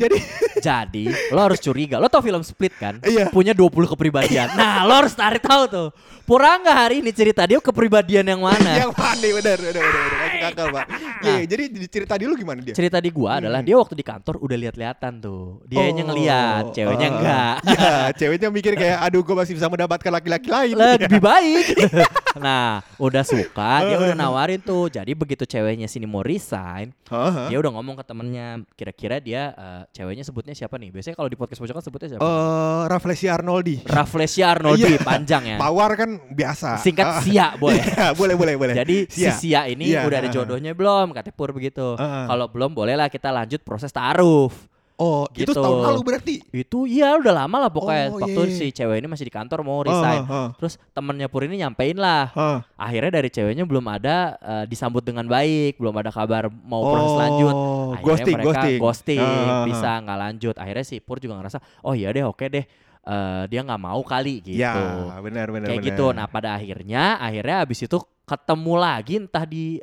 Jadi 0.00 0.18
Jadi 0.66 1.04
lo 1.32 1.40
harus 1.40 1.56
curiga. 1.56 1.96
Lo 1.96 2.08
tau 2.08 2.20
film 2.20 2.40
Split 2.40 2.76
kan? 2.76 3.00
Iya. 3.00 3.28
Punya 3.28 3.52
20 3.56 3.92
kepribadian. 3.96 4.52
Nah 4.52 4.84
lo 4.84 4.92
harus 4.92 5.12
tarik 5.12 5.40
tahu 5.40 5.64
tuh. 5.68 5.88
Purangga 6.24 6.70
hari 6.86 7.02
ini 7.02 7.10
cerita 7.10 7.42
dia 7.42 7.58
kepribadian 7.58 8.22
yang 8.22 8.40
mana? 8.44 8.76
yang 8.86 8.92
mana 8.92 9.18
benar 9.18 9.58
benar 9.58 9.82
benar 9.82 9.82
benar 9.82 10.18
masuk 10.20 10.40
akal 10.46 10.66
pak. 10.70 10.86
Iya, 11.20 11.32
Nah. 11.36 11.42
jadi 11.44 11.64
di 11.68 11.86
cerita 11.88 12.14
dulu 12.16 12.32
gimana 12.32 12.60
dia? 12.64 12.72
Cerita 12.72 12.96
di 12.96 13.10
gua 13.12 13.40
adalah 13.42 13.60
dia 13.60 13.76
waktu 13.76 13.92
di 13.92 14.04
kantor 14.04 14.40
udah 14.40 14.56
lihat-lihatan 14.56 15.12
tuh. 15.20 15.60
Dianya 15.68 16.00
Oh, 16.00 16.06
ngeliat, 16.12 16.64
ceweknya 16.72 17.08
ah. 17.08 17.12
enggak. 17.12 17.56
Iya, 17.66 17.92
ceweknya 18.16 18.48
mikir 18.48 18.72
kayak 18.72 18.98
aduh 19.00 19.20
gue 19.20 19.36
masih 19.36 19.52
bisa 19.52 19.66
mendapatkan 19.68 20.10
laki-laki 20.12 20.48
lain. 20.48 20.74
lebih 20.76 21.20
baik. 21.20 21.66
nah, 22.36 22.78
udah 22.96 23.22
suka, 23.22 23.72
dia 23.82 23.96
udah 23.96 24.16
nawarin 24.22 24.60
tuh. 24.60 24.86
Jadi 24.86 25.10
begitu 25.12 25.42
ceweknya 25.42 25.86
sini 25.86 26.04
mau 26.04 26.20
resign, 26.20 26.94
Heeh. 27.08 27.50
dia 27.50 27.58
udah 27.58 27.72
ngomong 27.74 27.98
ke 27.98 28.04
temennya, 28.04 28.62
kira-kira 28.74 29.18
dia 29.18 29.50
eh, 29.52 29.82
ceweknya 29.90 30.22
sebutnya 30.22 30.52
siapa 30.52 30.76
nih? 30.76 30.92
Biasanya 30.92 31.16
kalau 31.16 31.26
di 31.26 31.34
podcast 31.34 31.58
pojokan 31.58 31.82
sebutnya 31.82 32.08
siapa? 32.14 32.22
Eh, 32.22 32.82
Raflesi 32.86 33.26
Arnoldi. 33.26 33.76
Rafflesia 33.82 34.46
Arnoldi 34.52 34.86
Iya. 34.86 35.02
panjang 35.02 35.42
ya. 35.46 35.56
Pawar 35.58 35.90
kan 35.96 36.10
biasa. 36.28 36.78
Singkat 36.78 37.06
Ah, 37.06 37.20
Sia, 37.24 37.46
boleh. 37.56 37.82
Iya, 37.90 38.14
boleh 38.14 38.34
boleh 38.36 38.54
boleh. 38.54 38.74
Jadi 38.76 39.08
si 39.10 39.26
Sia 39.30 39.66
ini 39.66 39.90
Iya, 39.90 40.06
udah 40.06 40.18
ada 40.22 40.30
jodohnya 40.30 40.76
belum? 40.76 41.10
Katanya 41.10 41.34
Pur 41.34 41.50
begitu. 41.50 41.96
Ah. 41.98 42.28
Kalau 42.28 42.46
belum 42.46 42.70
bolehlah 42.70 43.08
kita 43.08 43.32
lanjut 43.32 43.62
proses 43.62 43.90
taaruf. 43.90 44.54
Oh, 45.00 45.24
itu 45.32 45.48
Gitu. 45.48 45.56
tahun 45.56 45.80
lalu 45.80 46.00
berarti. 46.04 46.34
Itu 46.52 46.84
iya 46.84 47.16
udah 47.16 47.32
lama 47.34 47.56
lah 47.56 47.70
pokoknya 47.70 48.04
Oh, 48.06 48.20
waktu 48.20 48.36
iya, 48.36 48.44
iya. 48.46 48.58
si 48.60 48.66
cewek 48.68 49.00
ini 49.00 49.08
masih 49.08 49.24
di 49.24 49.32
kantor 49.32 49.64
mau 49.64 49.80
resign. 49.80 50.22
Ah, 50.22 50.36
ah, 50.36 50.48
Terus 50.54 50.76
temennya 50.92 51.26
Pur 51.26 51.40
ini 51.42 51.56
nyampein 51.56 51.96
lah. 51.96 52.28
ah. 52.30 52.60
Akhirnya 52.76 53.08
dari 53.10 53.28
ceweknya 53.28 53.64
belum 53.64 53.86
ada 53.86 54.16
eh, 54.36 54.64
disambut 54.66 55.00
dengan 55.00 55.24
baik, 55.24 55.74
belum 55.74 55.96
ada 55.96 56.10
kabar 56.10 56.52
mau 56.52 56.84
proses 56.86 57.16
lanjut. 57.16 57.54
Oh, 57.54 57.90
Akhirnya 57.90 58.04
ghosting, 58.04 58.36
mereka 58.36 58.48
ghosting. 58.52 58.78
ghosting, 58.78 59.20
Ah, 59.22 59.32
ah, 59.32 59.50
ah. 59.50 59.64
bisa 59.64 59.90
nggak 59.98 60.18
lanjut. 60.20 60.54
Akhirnya 60.54 60.84
si 60.84 60.96
Pur 60.98 61.16
juga 61.16 61.34
ngerasa, 61.34 61.58
oh 61.80 61.92
iya 61.92 62.12
deh, 62.12 62.22
oke 62.22 62.44
deh. 62.44 62.64
Eh, 63.00 63.42
dia 63.48 63.64
nggak 63.64 63.80
mau 63.80 64.04
kali 64.04 64.44
gitu. 64.44 64.60
Ya, 64.60 64.76
benar 65.18 65.48
benar 65.48 65.66
Kayak 65.66 65.80
benar. 65.80 65.88
gitu. 65.88 66.06
Nah 66.12 66.26
pada 66.28 66.52
akhirnya, 66.52 67.16
akhirnya 67.16 67.64
abis 67.64 67.80
itu 67.82 67.96
ketemu 68.22 68.74
lagi 68.76 69.14
entah 69.18 69.42
di 69.42 69.80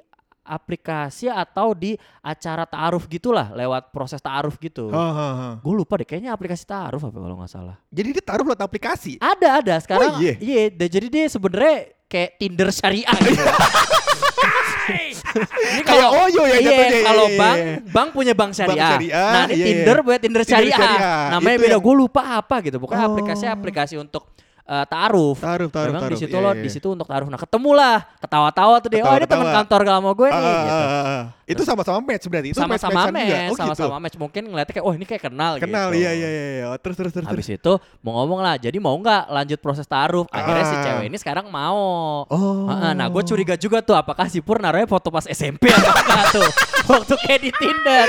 aplikasi 0.47 1.27
atau 1.27 1.75
di 1.75 1.93
acara 2.19 2.63
taaruf 2.63 3.03
gitulah 3.05 3.51
lewat 3.51 3.91
proses 3.91 4.17
taaruf 4.17 4.55
gitu. 4.57 4.87
Gue 5.59 5.73
lupa 5.75 5.99
deh 5.99 6.07
kayaknya 6.07 6.31
aplikasi 6.31 6.63
taaruf 6.63 7.03
apa 7.03 7.13
kalau 7.13 7.35
nggak 7.35 7.51
salah. 7.51 7.75
Jadi 7.91 8.15
dia 8.15 8.23
taruh 8.23 8.47
lewat 8.47 8.63
aplikasi. 8.63 9.19
Ada 9.19 9.59
ada 9.59 9.75
sekarang. 9.77 10.15
Oh, 10.15 10.23
iya? 10.23 10.39
Iya, 10.39 10.63
dan 10.71 10.87
jadi 10.87 11.07
dia 11.07 11.23
sebenarnya 11.27 11.75
kayak 12.07 12.29
Tinder 12.39 12.69
syariah 12.71 13.17
gitu. 13.27 13.43
Ini 14.87 15.81
Kayak 15.83 16.09
Oyo 16.15 16.43
ya 16.47 16.57
iya, 16.63 16.71
kalau 17.03 17.27
iya, 17.27 17.35
iya, 17.35 17.39
bank, 17.39 17.57
iya. 17.59 17.75
bank 17.91 18.09
punya 18.15 18.33
bank 18.33 18.51
syariah. 18.55 18.91
syariah, 18.95 19.27
nah, 19.27 19.43
ini 19.45 19.51
iya, 19.51 19.55
iya. 19.59 19.65
Tinder 19.67 19.97
buat 19.99 20.17
Tinder 20.17 20.41
Tinder 20.41 20.43
syariah. 20.47 20.77
syariah. 20.79 21.21
Namanya 21.35 21.55
Itu 21.55 21.61
beda. 21.61 21.75
yang- 21.75 21.83
Gue 21.83 21.95
lupa 21.99 22.21
apa 22.39 22.55
gitu. 22.63 22.77
Pokoknya 22.79 23.03
Oh. 23.03 23.09
aplikasi-aplikasi 23.11 23.95
untuk 23.99 24.23
eh, 24.67 24.85
taaruf. 24.85 25.37
Taruh, 25.39 25.71
taruh, 25.71 25.89
Memang 25.89 26.03
taruh. 26.03 26.13
di 26.13 26.19
situ 26.19 26.35
Iya, 26.35 26.43
lo 26.43 26.51
iya. 26.51 26.61
di 26.61 26.69
situ 26.69 26.87
untuk 26.91 27.07
taruh. 27.07 27.27
Nah, 27.27 27.39
ketemulah, 27.39 27.97
ketawa-tawa 28.19 28.75
tuh 28.77 28.89
dia. 28.91 29.01
Oh, 29.01 29.15
ini 29.15 29.25
teman 29.25 29.47
kantor 29.47 29.79
lama 29.87 30.11
gue 30.11 30.27
nih 30.27 30.35
Ah, 30.35 30.59
gitu. 30.59 30.75
ah, 30.75 30.87
ah, 30.91 31.07
ah. 31.07 31.23
Itu 31.47 31.63
sama-sama 31.63 32.03
match 32.03 32.27
berarti. 32.27 32.51
Itu 32.51 32.59
Sama-sama 32.59 33.07
juga. 33.07 33.15
match, 33.15 33.47
Oh, 33.47 33.55
sama-sama 33.55 33.87
gitu. 33.89 34.03
match. 34.03 34.17
Mungkin 34.19 34.43
ngeliatnya 34.45 34.73
kayak, 34.73 34.83
oh 34.83 34.91
ini 34.91 35.05
kayak 35.05 35.23
kenal, 35.23 35.51
Kenal, 35.55 35.87
gitu. 35.89 36.03
iya 36.03 36.11
iya 36.11 36.27
iya. 36.27 36.43
iya. 36.53 36.65
Terus 36.75 36.95
terus 36.95 37.11
terus. 37.11 37.23
Habis 37.25 37.47
terus. 37.47 37.57
itu 37.57 37.73
mau 38.01 38.19
ngomong 38.19 38.39
lah, 38.39 38.55
jadi 38.55 38.75
mau 38.77 38.91
nggak 38.93 39.23
lanjut 39.27 39.55
proses 39.57 39.85
taruh? 39.85 40.27
Akhirnya 40.27 40.65
si 40.65 40.75
Ah. 40.75 40.83
cewek 40.83 41.05
ini 41.07 41.15
sekarang 41.15 41.47
mau. 41.47 42.27
Oh. 42.27 42.67
Nah, 42.67 43.07
gue 43.07 43.23
curiga 43.23 43.55
juga 43.55 43.79
tuh 43.79 43.95
apakah 43.95 44.27
si 44.27 44.43
Pur 44.43 44.59
naruhnya 44.59 44.85
foto 44.85 45.07
pas 45.07 45.23
SMP 45.23 45.67
atau 45.67 45.87
enggak 45.89 46.23
tuh. 46.29 46.49
Waktu 46.89 47.13
kayak 47.17 47.39
di 47.41 47.51
Tinder. 47.53 48.07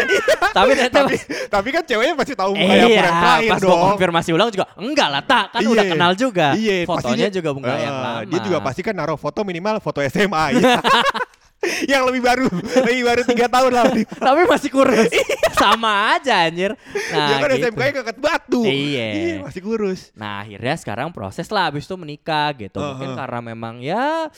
Tapi 0.51 0.71
ternyata 0.73 0.99
tapi 1.01 1.15
tapi 1.49 1.69
kan 1.71 1.83
ceweknya 1.83 2.15
pasti 2.15 2.35
tahu 2.35 2.53
muka 2.53 2.63
yang 2.69 2.87
iya, 2.87 2.99
yang 3.03 3.15
terakhir 3.15 3.49
pas 3.49 3.59
dong. 3.61 3.69
gua 3.69 3.79
konfirmasi 3.89 4.31
ulang 4.31 4.49
juga 4.49 4.67
enggak 4.75 5.09
lah 5.09 5.23
tak 5.25 5.45
kan 5.51 5.61
udah 5.63 5.79
Iya. 5.81 5.93
kenal 5.93 6.11
juga. 6.15 6.47
Iya, 6.55 6.75
Fotonya 6.85 7.07
pastinya- 7.27 7.31
juga 7.33 7.49
enggak 7.53 7.77
yang 7.77 7.91
Eh, 7.93 8.03
lama. 8.03 8.21
Dia 8.25 8.41
juga 8.41 8.59
pasti 8.61 8.81
kan 8.81 8.95
naruh 8.95 9.15
foto 9.17 9.41
minimal 9.43 9.79
foto 9.79 9.99
SMA 10.01 10.59
ya. 10.59 10.79
yang 11.91 12.07
lebih 12.07 12.23
baru, 12.23 12.47
lebih 12.87 13.03
baru 13.03 13.23
tiga 13.27 13.47
tahun 13.51 13.73
lah. 13.75 13.91
Tapi 14.31 14.43
masih 14.47 14.71
kurus. 14.71 15.11
Sama 15.59 16.15
aja 16.15 16.47
anjir. 16.47 16.79
Nah, 17.11 17.27
Dia 17.27 17.37
kan 17.43 17.51
gitu. 17.51 17.67
SMK 17.67 17.81
nya 17.83 17.93
kakak 18.03 18.19
batu. 18.23 18.63
Iya. 18.63 19.43
masih 19.43 19.61
kurus. 19.67 20.15
Nah, 20.15 20.47
akhirnya 20.47 20.75
sekarang 20.79 21.11
proses 21.11 21.51
lah 21.51 21.71
habis 21.71 21.83
itu 21.83 21.99
menikah 21.99 22.55
gitu. 22.55 22.79
Mungkin 22.79 23.11
Heeh. 23.15 23.19
karena 23.19 23.41
memang 23.43 23.83
ya 23.83 24.31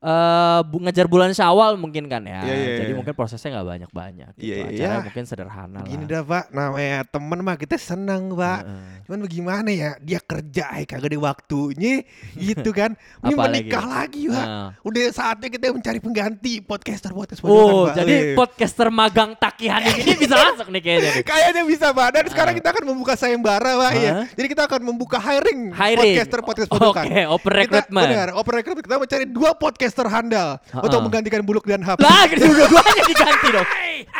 eh 0.00 0.60
bu- 0.62 0.78
ngejar 0.80 1.04
bulan 1.04 1.30
Syawal 1.30 1.74
mungkin 1.74 2.06
kan 2.06 2.22
ya. 2.22 2.38
Iya, 2.40 2.54
iya, 2.54 2.74
Jadi 2.78 2.90
iya. 2.90 2.96
mungkin 2.96 3.12
prosesnya 3.12 3.50
nggak 3.52 3.66
banyak-banyak 3.68 4.30
gitu. 4.34 4.54
Acaranya 4.60 4.78
iya. 4.94 5.02
mungkin 5.02 5.24
sederhana 5.24 5.80
Gini 5.82 6.04
lah. 6.04 6.08
dah 6.08 6.22
pak, 6.24 6.44
namanya 6.48 6.98
temen 7.04 7.38
mah 7.40 7.56
kita 7.56 7.74
seneng 7.74 8.30
pak. 8.32 8.62
Heeh. 8.62 8.94
Cuman 9.04 9.18
bagaimana 9.24 9.68
ya, 9.68 9.90
dia 9.98 10.20
kerja 10.20 10.64
eh 10.72 10.84
kagak 10.84 11.08
ada 11.08 11.18
waktunya 11.18 12.06
gitu 12.32 12.70
kan. 12.70 12.94
Ini 13.24 13.34
menikah 13.34 13.84
lagi 13.84 14.28
pak. 14.28 14.46
Nah. 14.46 14.68
Udah 14.80 15.02
saatnya 15.10 15.48
kita 15.48 15.64
mencari 15.68 15.98
pengganti 15.98 16.52
podcaster 16.60 17.10
podcast 17.10 17.40
Oh, 17.42 17.86
Pak. 17.86 17.98
jadi 17.98 18.14
Iya. 18.14 18.34
podcaster 18.34 18.88
magang 18.88 19.34
Takihan 19.34 19.82
ini 19.82 20.14
bisa 20.14 20.34
masuk 20.36 20.68
nih 20.68 20.80
kayaknya. 20.80 21.10
nih. 21.10 21.24
Kayaknya 21.30 21.62
bisa 21.64 21.86
pak. 21.90 22.08
Dan 22.10 22.24
sekarang 22.28 22.54
kita 22.54 22.68
akan 22.70 22.84
membuka 22.86 23.14
sayembara 23.14 23.72
pak. 23.76 23.92
ya. 23.94 24.12
Hah? 24.12 24.26
Jadi 24.30 24.46
kita 24.46 24.62
akan 24.64 24.80
membuka 24.84 25.18
hiring, 25.18 25.70
Hiring. 25.70 26.14
podcaster 26.14 26.40
podcast 26.40 26.68
pojokan. 26.68 27.04
Oke, 27.04 27.22
open 27.24 27.42
Kita- 27.44 27.58
recruitment. 27.58 28.06
Benar, 28.06 28.28
open 28.32 28.52
recruitment. 28.54 28.84
Kita 28.84 28.96
mencari 28.98 29.24
dua 29.26 29.50
podcaster 29.88 30.06
handal 30.06 30.48
Ha-ha. 30.60 30.84
untuk 30.84 31.00
menggantikan 31.00 31.40
Buluk 31.40 31.64
dan 31.64 31.80
Hap. 31.80 31.96
Lah, 31.98 32.28
gitu 32.28 32.44
dua-duanya 32.44 33.02
diganti 33.08 33.48
dong. 33.48 33.68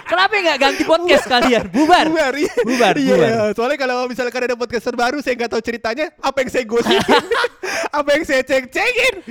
Kenapa 0.09 0.33
nggak 0.33 0.59
ganti 0.59 0.83
podcast 0.83 1.25
kalian? 1.29 1.65
Bubar. 1.69 2.09
Bubar, 2.09 2.33
iya. 2.35 2.53
Bubar, 2.59 2.95
Iya, 2.97 3.15
bubar. 3.15 3.53
soalnya 3.53 3.79
kalau 3.79 3.97
misalkan 4.09 4.41
ada 4.43 4.57
podcaster 4.57 4.95
baru, 4.97 5.21
saya 5.21 5.37
nggak 5.37 5.51
tahu 5.53 5.61
ceritanya, 5.61 6.09
apa 6.19 6.37
yang 6.41 6.49
saya 6.49 6.65
gosipin, 6.65 7.25
apa 7.99 8.09
yang 8.11 8.25
saya 8.25 8.43
cek-cekin. 8.43 9.15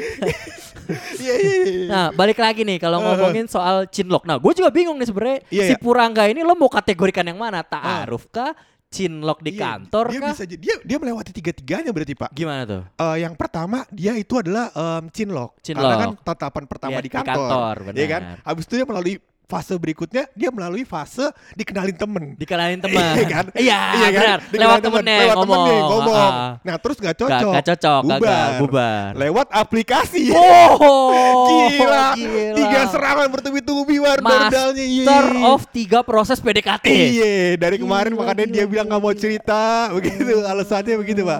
Iya, 1.19 1.35
iya, 1.35 1.55
iya. 1.67 1.87
Nah, 1.91 2.07
balik 2.15 2.39
lagi 2.39 2.63
nih 2.63 2.79
kalau 2.79 3.03
Uh-huh. 3.03 3.11
ngomongin 3.11 3.43
soal 3.43 3.91
cinlok. 3.91 4.23
Nah, 4.23 4.39
gue 4.39 4.55
juga 4.55 4.71
bingung 4.71 4.95
nih 4.95 5.03
sebenarnya 5.03 5.37
Iya, 5.51 5.63
si 5.67 5.73
iya. 5.75 5.83
Purangga 5.83 6.23
ini 6.31 6.47
lo 6.47 6.55
mau 6.55 6.71
kategorikan 6.71 7.27
yang 7.27 7.35
mana? 7.35 7.59
Ta'aruf 7.59 8.23
kah? 8.31 8.55
Cinlok 8.87 9.43
di 9.43 9.51
Iya, 9.51 9.83
kantor 9.83 10.05
dia 10.07 10.19
kah? 10.19 10.31
bisa 10.31 10.43
jadi- 10.47 10.61
dia 10.63 10.75
dia 10.79 10.97
melewati 10.97 11.31
tiga-tiganya 11.31 11.91
berarti 11.91 12.15
Pak. 12.15 12.31
Gimana 12.31 12.63
tuh? 12.63 12.81
Eh, 12.87 13.17
yang 13.19 13.35
pertama 13.35 13.83
dia 13.91 14.15
itu 14.15 14.39
adalah 14.39 14.71
em, 14.71 15.11
cinlok. 15.11 15.59
Cinlok. 15.59 15.83
Karena 15.83 15.97
kan 15.99 16.11
tatapan 16.23 16.63
pertama 16.65 16.95
Iya, 16.95 17.03
di 17.03 17.05
di 17.05 17.11
kantor. 17.11 17.35
kantor, 17.35 17.75
Iya 17.93 18.07
kan? 18.07 18.21
Habis 18.41 18.63
itu 18.63 18.73
dia 18.75 18.87
melalui 18.87 19.15
fase 19.47 19.73
berikutnya 19.73 20.27
dia 20.35 20.51
melalui 20.51 20.83
fase 20.83 21.23
dikenalin 21.55 21.95
temen. 21.95 22.23
Dikenalin 22.35 22.79
teman. 22.79 23.15
Iya 23.17 23.25
kan? 23.25 23.45
Iya, 23.55 23.79
Iya 23.95 24.07
kan? 24.07 24.19
benar. 24.19 24.39
Dikenalin 24.43 24.59
Lewat 24.59 24.77
temen, 24.77 24.93
temennya 24.99 25.17
lewat 25.17 25.35
ngomong. 25.35 25.55
temennya 25.57 25.81
ngomong. 25.87 26.31
Ah. 26.35 26.51
Nah, 26.59 26.75
terus 26.77 26.97
gak 26.97 27.05
Nggak- 27.07 27.17
cocok. 27.17 27.51
nggak 27.51 27.65
cocok, 27.65 28.01
gagal, 28.03 28.19
bubar. 28.19 28.49
bubar. 28.59 29.07
Lewat 29.15 29.47
aplikasi. 29.49 30.23
Oh, 30.29 31.47
Gila. 31.47 32.05
gila. 32.19 32.53
Tiga 32.53 32.81
serangan 32.87 33.27
bertubi-tubi 33.29 33.95
baru 33.97 34.21
daldalnya. 34.21 34.83
Iya. 34.83 35.05
Master 35.07 35.25
of 35.47 35.61
tiga 35.69 35.99
proses 36.03 36.37
PDKT. 36.37 36.85
Iya, 36.85 37.31
dari 37.55 37.77
kemarin 37.77 38.11
Gila, 38.11 38.19
makanya 38.21 38.45
gila, 38.45 38.53
dia 38.53 38.65
bilang 38.65 38.85
nggak 38.87 39.01
mau 39.01 39.13
cerita, 39.13 39.61
begitu 39.89 40.21
alasannya 40.43 40.95
begitu 40.97 41.21
pak. 41.23 41.39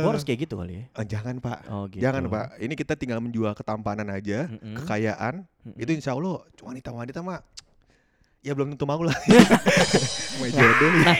Gue 0.00 0.08
harus 0.08 0.24
kayak 0.24 0.38
gitu 0.42 0.54
kali 0.56 0.72
ya. 0.74 0.84
Eh, 0.94 1.06
jangan 1.06 1.34
pak, 1.38 1.58
Oh, 1.68 1.84
gitu. 1.86 2.00
jangan 2.00 2.24
pak. 2.26 2.56
Ini 2.56 2.72
kita 2.72 2.94
tinggal 2.94 3.20
menjual 3.20 3.52
ketampanan 3.52 4.08
aja, 4.08 4.48
Mm-mm. 4.48 4.80
kekayaan. 4.80 5.44
Mm-mm. 5.62 5.78
Itu 5.78 5.90
insya 5.94 6.14
Allah 6.18 6.42
wanita-wanita 6.62 7.22
mah 7.22 7.38
ya 8.42 8.52
belum 8.58 8.74
tentu 8.74 8.86
mau 8.86 8.98
lah. 9.02 9.14
Nah, 11.06 11.18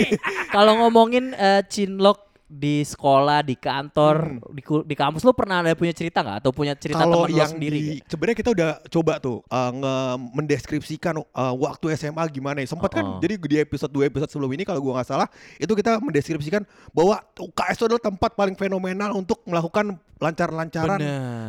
kalau 0.50 0.72
ngomongin 0.82 1.30
eh, 1.38 1.62
cinlok 1.70 2.31
di 2.52 2.84
sekolah, 2.84 3.40
di 3.40 3.56
kantor, 3.56 4.36
di, 4.52 4.60
ku- 4.60 4.84
di 4.84 4.92
kampus 4.92 5.24
lu 5.24 5.32
pernah 5.32 5.64
ada 5.64 5.72
punya 5.72 5.90
cerita 5.90 6.20
nggak 6.20 6.44
atau 6.44 6.52
punya 6.52 6.76
cerita 6.76 7.00
Kalau 7.00 7.24
teman 7.24 7.32
lo 7.32 7.38
yang 7.40 7.48
sendiri? 7.48 7.78
di, 7.80 8.04
sebenarnya 8.04 8.36
kita 8.36 8.50
udah 8.52 8.70
coba 8.86 9.12
tuh 9.16 9.40
uh, 9.42 9.70
nge- 9.72 10.16
mendeskripsikan 10.36 11.16
uh, 11.16 11.24
waktu 11.54 11.96
SMA 11.96 12.20
gimana 12.28 12.60
ya. 12.60 12.68
Sempat 12.68 12.92
kan 12.92 13.00
Oh. 13.02 13.18
jadi 13.18 13.34
di 13.34 13.56
episode 13.56 13.88
2 13.88 14.04
episode 14.06 14.28
sebelum 14.28 14.52
ini 14.52 14.62
kalau 14.62 14.78
gua 14.78 15.00
nggak 15.00 15.08
salah 15.08 15.26
itu 15.56 15.72
kita 15.72 15.96
mendeskripsikan 15.98 16.62
bahwa 16.90 17.18
UKS 17.34 17.74
itu 17.74 17.84
adalah 17.88 18.02
tempat 18.02 18.30
paling 18.32 18.54
fenomenal 18.54 19.10
untuk 19.12 19.40
melakukan 19.42 19.96
lancar-lancaran 20.16 21.00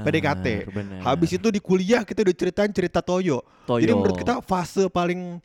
PDKT. 0.01 0.47
bener. 0.67 0.99
Habis 0.99 1.29
itu 1.33 1.47
di 1.47 1.59
kuliah 1.59 2.01
kita 2.01 2.21
udah 2.21 2.33
ceritain 2.33 2.71
cerita 2.71 2.99
Toyo. 2.99 3.43
Toyo. 3.63 3.79
Jadi 3.79 3.91
menurut 3.91 4.15
kita 4.15 4.39
fase 4.39 4.87
paling 4.87 5.37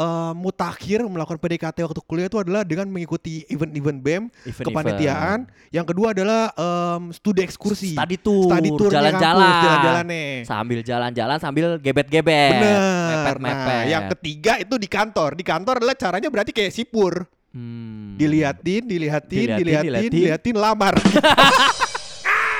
uh, 0.00 0.32
mutakhir 0.32 1.04
melakukan 1.04 1.36
PDKT 1.36 1.84
waktu 1.84 2.00
kuliah 2.08 2.26
itu 2.32 2.40
adalah 2.40 2.64
dengan 2.64 2.88
mengikuti 2.88 3.44
event-event 3.52 4.00
BEM, 4.00 4.22
Event-event. 4.48 4.64
kepanitiaan. 4.66 5.38
Yang 5.68 5.86
kedua 5.92 6.06
adalah 6.16 6.42
um, 6.56 7.12
studi 7.12 7.44
ekskursi. 7.44 7.92
Study 7.92 8.16
tour, 8.16 8.48
Study 8.48 8.70
tour 8.72 8.88
jalan-jalan, 8.88 9.44
jalan-jalannya. 9.60 10.24
sambil 10.48 10.80
jalan-jalan 10.80 11.36
sambil 11.36 11.66
gebet-gebet, 11.76 12.52
Bener. 12.56 12.80
mepet-mepet. 13.12 13.68
Nah, 13.68 13.84
yang 13.84 14.04
ketiga 14.16 14.56
itu 14.56 14.74
di 14.80 14.88
kantor. 14.88 15.36
Di 15.36 15.44
kantor 15.44 15.84
adalah 15.84 15.96
caranya 16.00 16.28
berarti 16.32 16.56
kayak 16.56 16.72
sipur. 16.72 17.28
Hmm. 17.50 18.14
Diliatin, 18.14 18.86
dilihatin, 18.86 19.38
Diliatin, 19.42 19.58
dilihatin, 19.58 19.86
diliatin. 19.90 20.10
dilihatin, 20.14 20.54
lamar. 20.56 20.94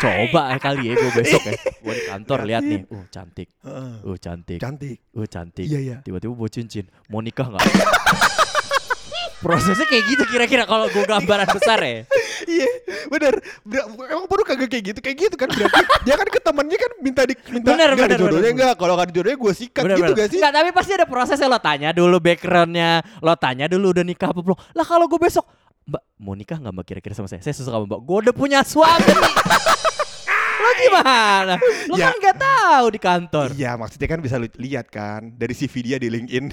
Coba 0.01 0.57
kali 0.57 0.83
ya 0.83 0.95
gue 0.95 1.13
besok 1.13 1.43
ya, 1.45 1.53
gue 1.55 1.93
di 1.93 2.03
kantor 2.07 2.39
lihat 2.43 2.63
nih, 2.63 2.81
uh 2.87 3.05
cantik, 3.07 3.49
uh 3.61 4.17
cantik, 4.17 4.59
Cantik. 4.59 4.97
uh 5.13 5.27
cantik. 5.27 5.67
Iya, 5.67 5.79
iya. 5.79 5.97
Tiba-tiba 6.01 6.33
bawa 6.33 6.49
cincin, 6.49 6.89
mau 7.07 7.21
nikah 7.21 7.47
nggak? 7.47 7.61
Prosesnya 9.41 9.85
kayak 9.85 10.05
gitu 10.07 10.25
kira-kira 10.27 10.65
kalau 10.65 10.85
gue 10.87 11.01
gambaran 11.01 11.49
besar 11.49 11.81
ya. 11.81 12.05
Iya, 12.45 12.69
bener. 13.09 13.41
Ber- 13.65 13.89
Emang 14.07 14.29
perlu 14.29 14.45
kagak 14.45 14.69
kayak 14.69 14.85
gitu, 14.93 14.99
kayak 15.01 15.17
gitu 15.19 15.35
kan 15.35 15.49
berarti. 15.49 15.81
Dia 16.05 16.15
kan 16.15 16.29
ke 16.29 16.41
temennya 16.41 16.77
kan 16.77 16.91
minta 17.01 17.23
di 17.25 17.33
minta 17.49 17.73
Bener, 17.73 17.89
bener, 17.95 18.19
jodohnya 18.21 18.51
enggak. 18.53 18.75
Kalau 18.77 18.93
enggak 18.93 19.09
ada 19.09 19.15
jodohnya 19.17 19.39
gue 19.41 19.53
sikat 19.55 19.83
Bener, 19.89 19.97
gitu 19.97 20.13
bener. 20.13 20.21
gak 20.21 20.29
sih? 20.29 20.39
Nggak, 20.41 20.53
tapi 20.53 20.69
pasti 20.77 20.93
ada 20.93 21.07
prosesnya 21.09 21.49
lo 21.49 21.57
tanya 21.57 21.89
dulu 21.91 22.17
backgroundnya, 22.21 22.91
lo 23.25 23.33
tanya 23.37 23.65
dulu 23.65 23.97
udah 23.97 24.05
nikah 24.05 24.29
apa 24.29 24.41
belum. 24.45 24.59
Lah 24.77 24.85
kalau 24.85 25.09
gue 25.09 25.17
besok, 25.17 25.49
Mbak 25.91 26.03
mau 26.19 26.35
nikah 26.35 26.57
nggak 26.57 26.71
Mbak 26.73 26.87
kira-kira 26.87 27.13
sama 27.13 27.27
saya? 27.27 27.41
Saya 27.41 27.53
suka 27.53 27.71
sama 27.73 27.85
Mbak. 27.85 28.01
Gue 28.01 28.17
udah 28.23 28.35
punya 28.37 28.63
suami. 28.63 29.11
lo 30.61 30.71
gimana? 30.77 31.55
Lo 31.89 31.97
Ya. 31.97 32.07
kan 32.07 32.17
nggak 32.17 32.37
tahu 32.39 32.85
di 32.89 33.01
kantor. 33.01 33.49
Iya, 33.53 33.75
maksudnya 33.75 34.07
kan 34.07 34.21
bisa 34.21 34.37
lihat 34.39 34.87
kan 34.87 35.33
dari 35.33 35.51
CV 35.51 35.75
dia 35.83 35.97
di 35.97 36.07
LinkedIn. 36.07 36.53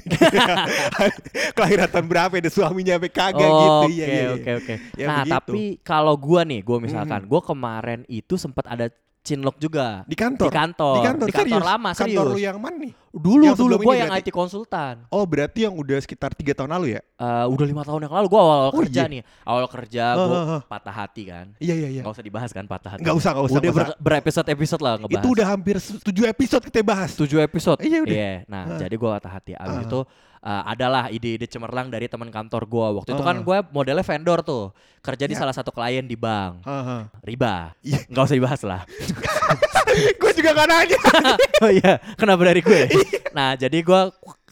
Kelahiran 1.56 1.88
tahun 1.88 2.08
berapa 2.08 2.34
ada 2.34 2.50
suaminya 2.50 2.96
sampai 2.96 3.12
kagak 3.12 3.36
gitu. 3.44 3.78
Oke 3.84 3.92
Iya, 3.92 4.06
iya, 4.06 4.16
iya. 4.16 4.30
oke 4.34 4.52
oke. 4.58 4.74
Ya, 4.96 5.06
nah 5.06 5.18
begitu. 5.22 5.34
tapi 5.36 5.62
kalau 5.84 6.16
gua 6.16 6.42
nih, 6.42 6.64
gua 6.64 6.78
misalkan, 6.80 7.22
gua 7.26 7.42
kemarin 7.44 8.02
itu 8.08 8.34
sempat 8.36 8.66
ada 8.66 8.88
cinlok 9.28 9.60
juga 9.60 10.08
Di 10.08 10.16
kantor. 10.16 10.48
di 10.48 10.56
kantor, 10.56 10.94
Di 10.96 11.02
kantor, 11.04 11.28
di 11.28 11.34
kantor 11.36 11.60
serius? 11.60 11.72
lama 11.76 11.90
serius. 11.92 12.16
Kantor 12.16 12.26
lu 12.32 12.40
yang 12.40 12.58
mana 12.58 12.78
nih? 12.80 12.94
Dulu 13.10 13.44
yang 13.44 13.58
dulu 13.58 13.76
ini 13.82 13.98
yang? 13.98 14.14
IT 14.14 14.30
konsultan. 14.30 14.94
Oh, 15.10 15.26
berarti 15.26 15.66
yang 15.66 15.74
udah 15.74 15.98
sekitar 15.98 16.32
tiga 16.32 16.54
tahun 16.54 16.70
lalu 16.72 16.94
ya? 16.94 17.02
Eh, 17.18 17.46
udah 17.50 17.66
lima 17.66 17.82
tahun 17.82 18.06
yang 18.06 18.14
lalu 18.14 18.26
gua 18.28 18.40
awal, 18.40 18.60
Oh, 18.70 18.78
kerja 18.78 19.04
iya. 19.04 19.10
nih, 19.10 19.22
awal 19.42 19.66
kerja 19.66 20.04
Heeh, 20.14 20.22
gua 20.22 20.38
heeh. 20.40 20.62
patah 20.64 20.96
hati 20.96 21.24
kan. 21.26 21.46
Iya, 21.58 21.76
iya, 21.76 21.90
iya. 21.90 22.02
Nggak 22.02 22.14
usah 22.14 22.24
dibahas 22.24 22.52
kan 22.52 22.64
patah 22.64 22.90
hati. 22.94 23.02
Nggak 23.02 23.16
usah, 23.18 23.30
nggak 23.34 23.46
usah, 23.50 23.58
Udah 23.58 23.72
ber- 23.74 23.98
berepisode-episode 23.98 24.82
lah 24.86 24.94
ngebahas. 24.96 25.18
Itu 25.18 25.28
udah 25.34 25.48
hampir 25.50 25.76
tujuh 25.82 26.26
episode 26.26 26.64
kita 26.64 26.80
bahas. 26.82 27.12
tujuh 27.18 27.40
episode. 27.42 27.80
Iya, 27.82 28.00
udah. 28.06 28.34
Nah, 28.46 28.64
Heeh. 28.70 28.80
jadi 28.86 28.96
gua 28.96 29.10
patah 29.18 29.32
hati. 29.34 29.52
Abis 29.54 29.66
Heeh. 29.74 29.88
itu 29.90 30.00
eh, 30.48 30.64
adalah 30.64 31.12
ide-ide 31.12 31.44
cemerlang 31.44 31.92
dari 31.92 32.08
teman 32.08 32.32
kantor 32.32 32.64
gua. 32.64 32.88
Waktu 32.96 33.12
itu 33.12 33.24
kan 33.24 33.44
gue 33.44 33.58
modelnya 33.70 34.06
vendor 34.08 34.40
tuh, 34.42 34.72
kerja 35.04 35.28
di 35.28 35.36
Ya. 35.36 35.44
salah 35.44 35.52
satu 35.52 35.76
klien 35.76 36.08
di 36.08 36.16
bank. 36.16 36.64
Heeh. 36.64 37.02
Riba. 37.28 37.76
Iya. 37.84 38.00
Nggak 38.08 38.24
usah 38.24 38.38
dibahas 38.40 38.62
lah. 38.64 38.82
gue 40.22 40.32
juga 40.32 40.50
gak 40.54 40.68
nanya. 40.70 41.00
oh 41.64 41.72
iya, 41.72 41.94
kenapa 42.16 42.42
dari 42.48 42.62
gue? 42.64 42.82
Iya. 42.98 43.20
nah, 43.36 43.52
jadi 43.54 43.78
gue 43.84 44.02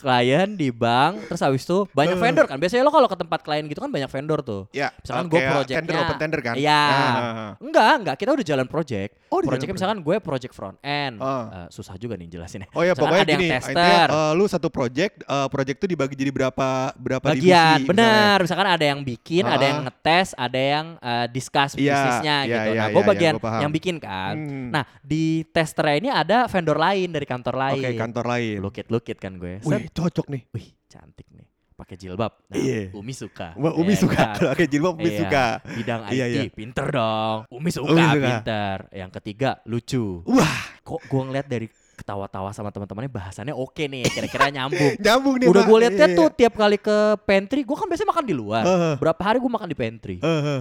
klien 0.06 0.50
di 0.52 0.70
bank, 0.70 1.26
terus 1.26 1.42
habis 1.42 1.66
itu 1.66 1.90
banyak 1.90 2.14
vendor 2.16 2.46
kan. 2.46 2.58
Biasanya 2.58 2.86
lo 2.86 2.94
kalau 2.94 3.08
ke 3.08 3.18
tempat 3.18 3.42
klien 3.42 3.66
gitu 3.66 3.80
kan 3.80 3.90
banyak 3.90 4.06
vendor 4.08 4.40
tuh. 4.40 4.70
Ya, 4.70 4.94
Misalkan 4.96 5.26
eh, 5.26 5.30
gue 5.32 5.40
projectnya 5.50 5.80
tender 5.82 5.96
open 5.98 6.18
tender 6.20 6.40
kan? 6.42 6.54
Iya 6.56 6.84
Ah. 6.86 7.52
Enggak, 7.58 7.94
enggak 7.98 8.16
Kita 8.16 8.30
udah 8.32 8.46
jalan 8.46 8.68
project 8.68 9.12
Oh, 9.28 9.42
Projectnya 9.42 9.74
misalkan 9.74 10.00
gue 10.00 10.16
project 10.20 10.54
front 10.54 10.78
end 10.80 11.18
Ah. 11.18 11.66
Eh, 11.66 11.68
Susah 11.70 11.96
juga 11.96 12.14
nih 12.14 12.28
jelasinnya 12.28 12.70
Oh 12.70 12.80
ya 12.80 12.92
Misalkan 12.92 13.02
pokoknya 13.02 13.24
ada 13.24 13.32
yang 13.32 13.42
gini, 13.42 13.50
tester 13.52 13.72
intinya 13.72 14.04
eh, 14.08 14.32
lu 14.34 14.46
satu 14.46 14.68
project, 14.70 15.14
eh, 15.20 15.48
project 15.48 15.78
itu 15.78 15.88
dibagi 15.88 16.14
jadi 16.14 16.32
berapa 16.32 16.68
berapa 16.94 17.26
Bagian 17.26 17.80
divisi, 17.80 17.90
Benar 17.90 18.38
Misalkan 18.40 18.68
ada 18.70 18.86
yang 18.86 19.00
bikin 19.02 19.44
Ada 19.44 19.56
Ah. 19.56 19.66
yang 19.66 19.80
ngetes 19.84 20.28
Ada 20.36 20.60
yang 20.62 20.86
eh, 20.98 21.26
discuss 21.30 21.72
Iya, 21.74 21.82
bisnisnya 21.82 22.36
iya, 22.38 22.46
gitu 22.46 22.70
iya, 22.70 22.76
Nah 22.76 22.86
iya, 22.86 22.94
gue 22.94 23.02
iya, 23.02 23.10
bagian 23.10 23.34
gua 23.34 23.44
paham. 23.44 23.62
yang 23.62 23.72
bikin 23.74 23.96
kan 23.98 24.36
Hmm. 24.36 24.70
Nah 24.70 24.84
di 25.02 25.26
testernya 25.48 25.96
ini 25.96 26.10
ada 26.12 26.38
vendor 26.46 26.76
lain 26.76 27.08
Dari 27.10 27.26
kantor 27.26 27.56
lain 27.56 27.82
Oke, 27.82 27.90
kantor 27.96 28.26
lain. 28.28 28.58
Lukit-lukit 28.60 29.18
kan 29.18 29.34
gue. 29.36 29.62
Wih, 29.62 29.88
cocok 29.96 30.28
nih. 30.28 30.44
Wih 30.52 30.68
cantik 30.86 31.26
nih 31.32 31.48
pakai 31.76 32.00
jilbab 32.00 32.32
nah, 32.48 32.56
Iya. 32.56 32.88
Umi 32.96 33.12
suka 33.12 33.52
Wah, 33.60 33.76
Umi 33.76 33.96
Ya 33.96 34.00
suka. 34.00 34.16
kan? 34.16 34.56
Pakai 34.56 34.66
jilbab 34.66 34.96
Umi 34.96 35.12
Iya, 35.12 35.20
suka. 35.20 35.46
Bidang 35.76 36.02
IT, 36.08 36.14
Iya, 36.16 36.26
iya. 36.26 36.42
pinter 36.48 36.88
dong. 36.88 37.38
Umi 37.52 37.68
suka, 37.68 37.92
Umi 37.92 38.00
suka. 38.02 38.28
pinter. 38.32 38.78
Yang 38.96 39.12
ketiga, 39.20 39.50
lucu. 39.68 40.24
Wah, 40.24 40.56
Kok 40.80 41.02
gua 41.10 41.22
ngeliat 41.26 41.50
dari 41.50 41.68
ketawa-tawa 41.96 42.54
sama 42.54 42.70
teman-temannya 42.70 43.10
bahasannya 43.10 43.52
oke 43.52 43.90
nih, 43.90 44.06
kira-kira 44.08 44.54
nyambung. 44.54 44.94
nyambung 45.04 45.36
nih, 45.36 45.48
Udah 45.50 45.64
gue 45.66 45.78
liatnya 45.82 46.08
Iya, 46.08 46.16
tuh 46.16 46.28
iya. 46.30 46.38
tiap 46.38 46.54
kali 46.56 46.78
ke 46.78 46.98
pantry, 47.26 47.66
gua 47.66 47.76
kan 47.76 47.88
biasanya 47.90 48.10
makan 48.14 48.26
di 48.26 48.36
luar. 48.38 48.64
Heeh. 48.64 48.94
Berapa 48.96 49.22
hari 49.26 49.38
gua 49.42 49.52
makan 49.58 49.68
di 49.68 49.76
pantry. 49.76 50.16
Heeh. 50.22 50.60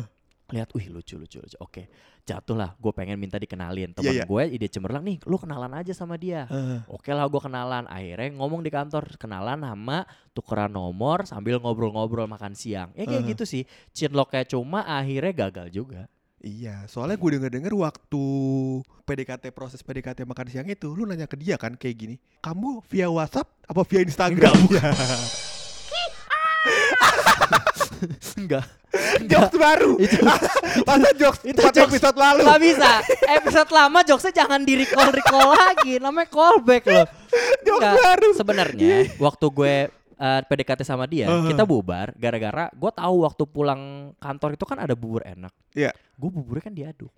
Lihat, 0.53 0.77
wih 0.77 0.93
lucu 0.93 1.17
lucu 1.17 1.41
lucu. 1.41 1.57
Oke, 1.57 1.89
jatuh 2.29 2.53
lah. 2.53 2.77
Gue 2.77 2.93
pengen 2.93 3.17
minta 3.17 3.41
dikenalin. 3.41 3.97
Iya, 3.97 4.13
iya. 4.13 4.25
gue 4.29 4.43
ide 4.53 4.69
cemerlang 4.69 5.01
nih, 5.01 5.17
lu 5.25 5.41
kenalan 5.41 5.73
aja 5.73 5.97
sama 5.97 6.21
dia. 6.21 6.45
Heeh. 6.51 6.85
Oke 6.93 7.17
lah 7.17 7.25
gue 7.25 7.41
kenalan 7.41 7.89
Akhirnya 7.89 8.29
ngomong 8.37 8.61
di 8.61 8.69
kantor 8.69 9.17
Kenalan 9.17 9.65
sama 9.65 10.05
tukeran 10.37 10.73
nomor 10.73 11.25
Sambil 11.25 11.57
ngobrol-ngobrol 11.61 12.29
makan 12.29 12.53
siang 12.53 12.93
Ya 12.93 13.09
kayak 13.09 13.25
Uh. 13.25 13.29
gitu 13.33 13.45
sih 13.49 13.63
Cinloknya 13.97 14.45
cuma 14.45 14.85
akhirnya 14.85 15.33
gagal 15.49 15.73
juga 15.73 16.05
Iya, 16.45 16.85
soalnya 16.93 17.17
gue 17.17 17.41
denger-denger 17.41 17.73
waktu 17.73 18.25
PDKT 19.09 19.49
proses 19.57 19.81
PDKT 19.81 20.29
makan 20.29 20.45
siang 20.53 20.69
itu, 20.69 20.93
lu 20.93 21.09
nanya 21.09 21.25
ke 21.25 21.41
dia 21.41 21.57
kan 21.57 21.73
kayak 21.73 21.97
gini, 21.97 22.17
kamu 22.45 22.85
via 22.85 23.09
WhatsApp 23.09 23.49
apa 23.65 23.81
via 23.89 24.05
Instagram? 24.05 24.53
Enggak, 24.53 24.93
Enggak 28.39 28.67
jokes 29.27 29.57
baru. 29.57 29.99
Itu 30.05 30.23
Masa 30.89 31.11
jokes 31.15 31.43
Itu 31.43 31.61
jokes- 31.65 31.83
episode 31.91 32.15
lalu? 32.15 32.43
Gak 32.45 32.61
bisa 32.63 32.91
Episode 33.33 33.71
lama 33.73 33.99
jokesnya 34.01 34.33
jangan 34.37 34.61
di 34.63 34.75
recall 34.77 35.11
recall 35.11 35.51
lagi 35.51 35.99
Namanya 35.99 36.29
callback 36.29 36.85
loh 36.85 37.07
Jokes 37.61 37.83
Enggak, 37.83 37.95
baru. 37.99 38.29
Sebenarnya 38.37 38.95
Waktu 39.17 39.47
gue 39.51 39.75
eh, 40.15 40.41
PDKT 40.45 40.81
sama 40.83 41.05
dia 41.05 41.27
Uh-huh. 41.27 41.51
Kita 41.51 41.63
bubar 41.65 42.15
Gara-gara 42.15 42.71
gue 42.71 42.91
tahu 42.93 43.17
waktu 43.25 43.43
pulang 43.45 43.83
kantor 44.17 44.55
itu 44.55 44.65
kan 44.65 44.79
ada 44.79 44.95
bubur 44.95 45.23
enak 45.25 45.51
Iya. 45.75 45.91
Gue 46.15 46.31
buburnya 46.31 46.63
kan 46.63 46.75
diaduk 46.75 47.11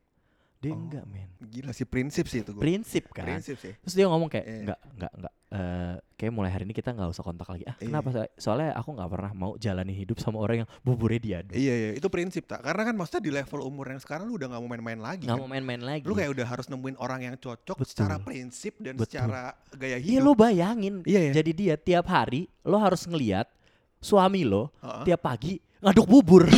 Dia 0.56 0.72
Oh. 0.72 0.80
enggak 0.80 1.04
men 1.04 1.28
Gila 1.38 1.70
sih 1.70 1.84
prinsip 1.84 2.24
sih 2.26 2.40
itu 2.40 2.50
gue. 2.50 2.58
Prinsip 2.58 3.12
kan 3.12 3.28
Prinsip 3.28 3.56
sih. 3.56 3.76
Terus 3.76 3.94
dia 3.94 4.06
ngomong 4.06 4.26
kayak 4.26 4.44
Iya. 4.44 4.58
enggak 4.62 4.80
enggak 4.90 5.12
enggak 5.14 5.32
eh 5.46 5.94
kayak 6.16 6.32
mulai 6.32 6.50
hari 6.50 6.64
ini 6.64 6.74
kita 6.74 6.90
nggak 6.90 7.06
usah 7.06 7.22
kontak 7.22 7.46
lagi. 7.46 7.62
Ah, 7.62 7.76
Iya. 7.76 7.86
kenapa? 7.86 8.08
So- 8.10 8.32
Soalnya 8.36 8.74
aku 8.74 8.88
nggak 8.90 9.08
pernah 9.08 9.30
mau 9.32 9.52
jalani 9.56 9.94
hidup 9.94 10.18
sama 10.18 10.40
orang 10.40 10.64
yang 10.64 10.70
buburnya 10.80 11.20
diaduk. 11.20 11.54
Iya 11.54 11.74
iya 11.76 11.90
itu 11.92 12.08
prinsip 12.08 12.44
tak 12.44 12.60
karena 12.60 12.82
kan 12.82 12.94
maksudnya 12.94 13.22
di 13.22 13.30
level 13.30 13.60
umur 13.62 13.86
yang 13.86 14.00
sekarang 14.00 14.26
lu 14.26 14.34
udah 14.34 14.48
nggak 14.48 14.60
mau 14.60 14.70
main-main 14.70 14.98
lagi 14.98 15.22
Nggak 15.22 15.32
kan? 15.32 15.44
mau 15.44 15.48
main-main 15.48 15.82
lagi. 15.82 16.02
lu 16.02 16.14
kayak 16.14 16.30
udah 16.32 16.46
harus 16.46 16.66
nemuin 16.66 16.96
orang 16.96 17.20
yang 17.22 17.34
cocok 17.36 17.76
Betul. 17.76 17.86
secara 17.86 18.16
prinsip 18.18 18.74
dan 18.80 18.96
Betul. 18.96 19.06
secara 19.06 19.42
gaya 19.70 19.96
Iya 19.96 20.18
hidup 20.18 20.24
lo 20.24 20.32
bayangin. 20.34 20.94
Iya, 21.04 21.20
iya. 21.20 21.32
Jadi 21.36 21.50
dia 21.52 21.74
tiap 21.76 22.08
hari 22.08 22.48
lo 22.62 22.80
harus 22.80 23.04
ngeliat 23.04 23.46
suami 23.98 24.42
lo 24.42 24.72
Heeh. 24.80 25.04
tiap 25.06 25.20
pagi 25.22 25.60
ngaduk 25.78 26.06
bubur. 26.06 26.48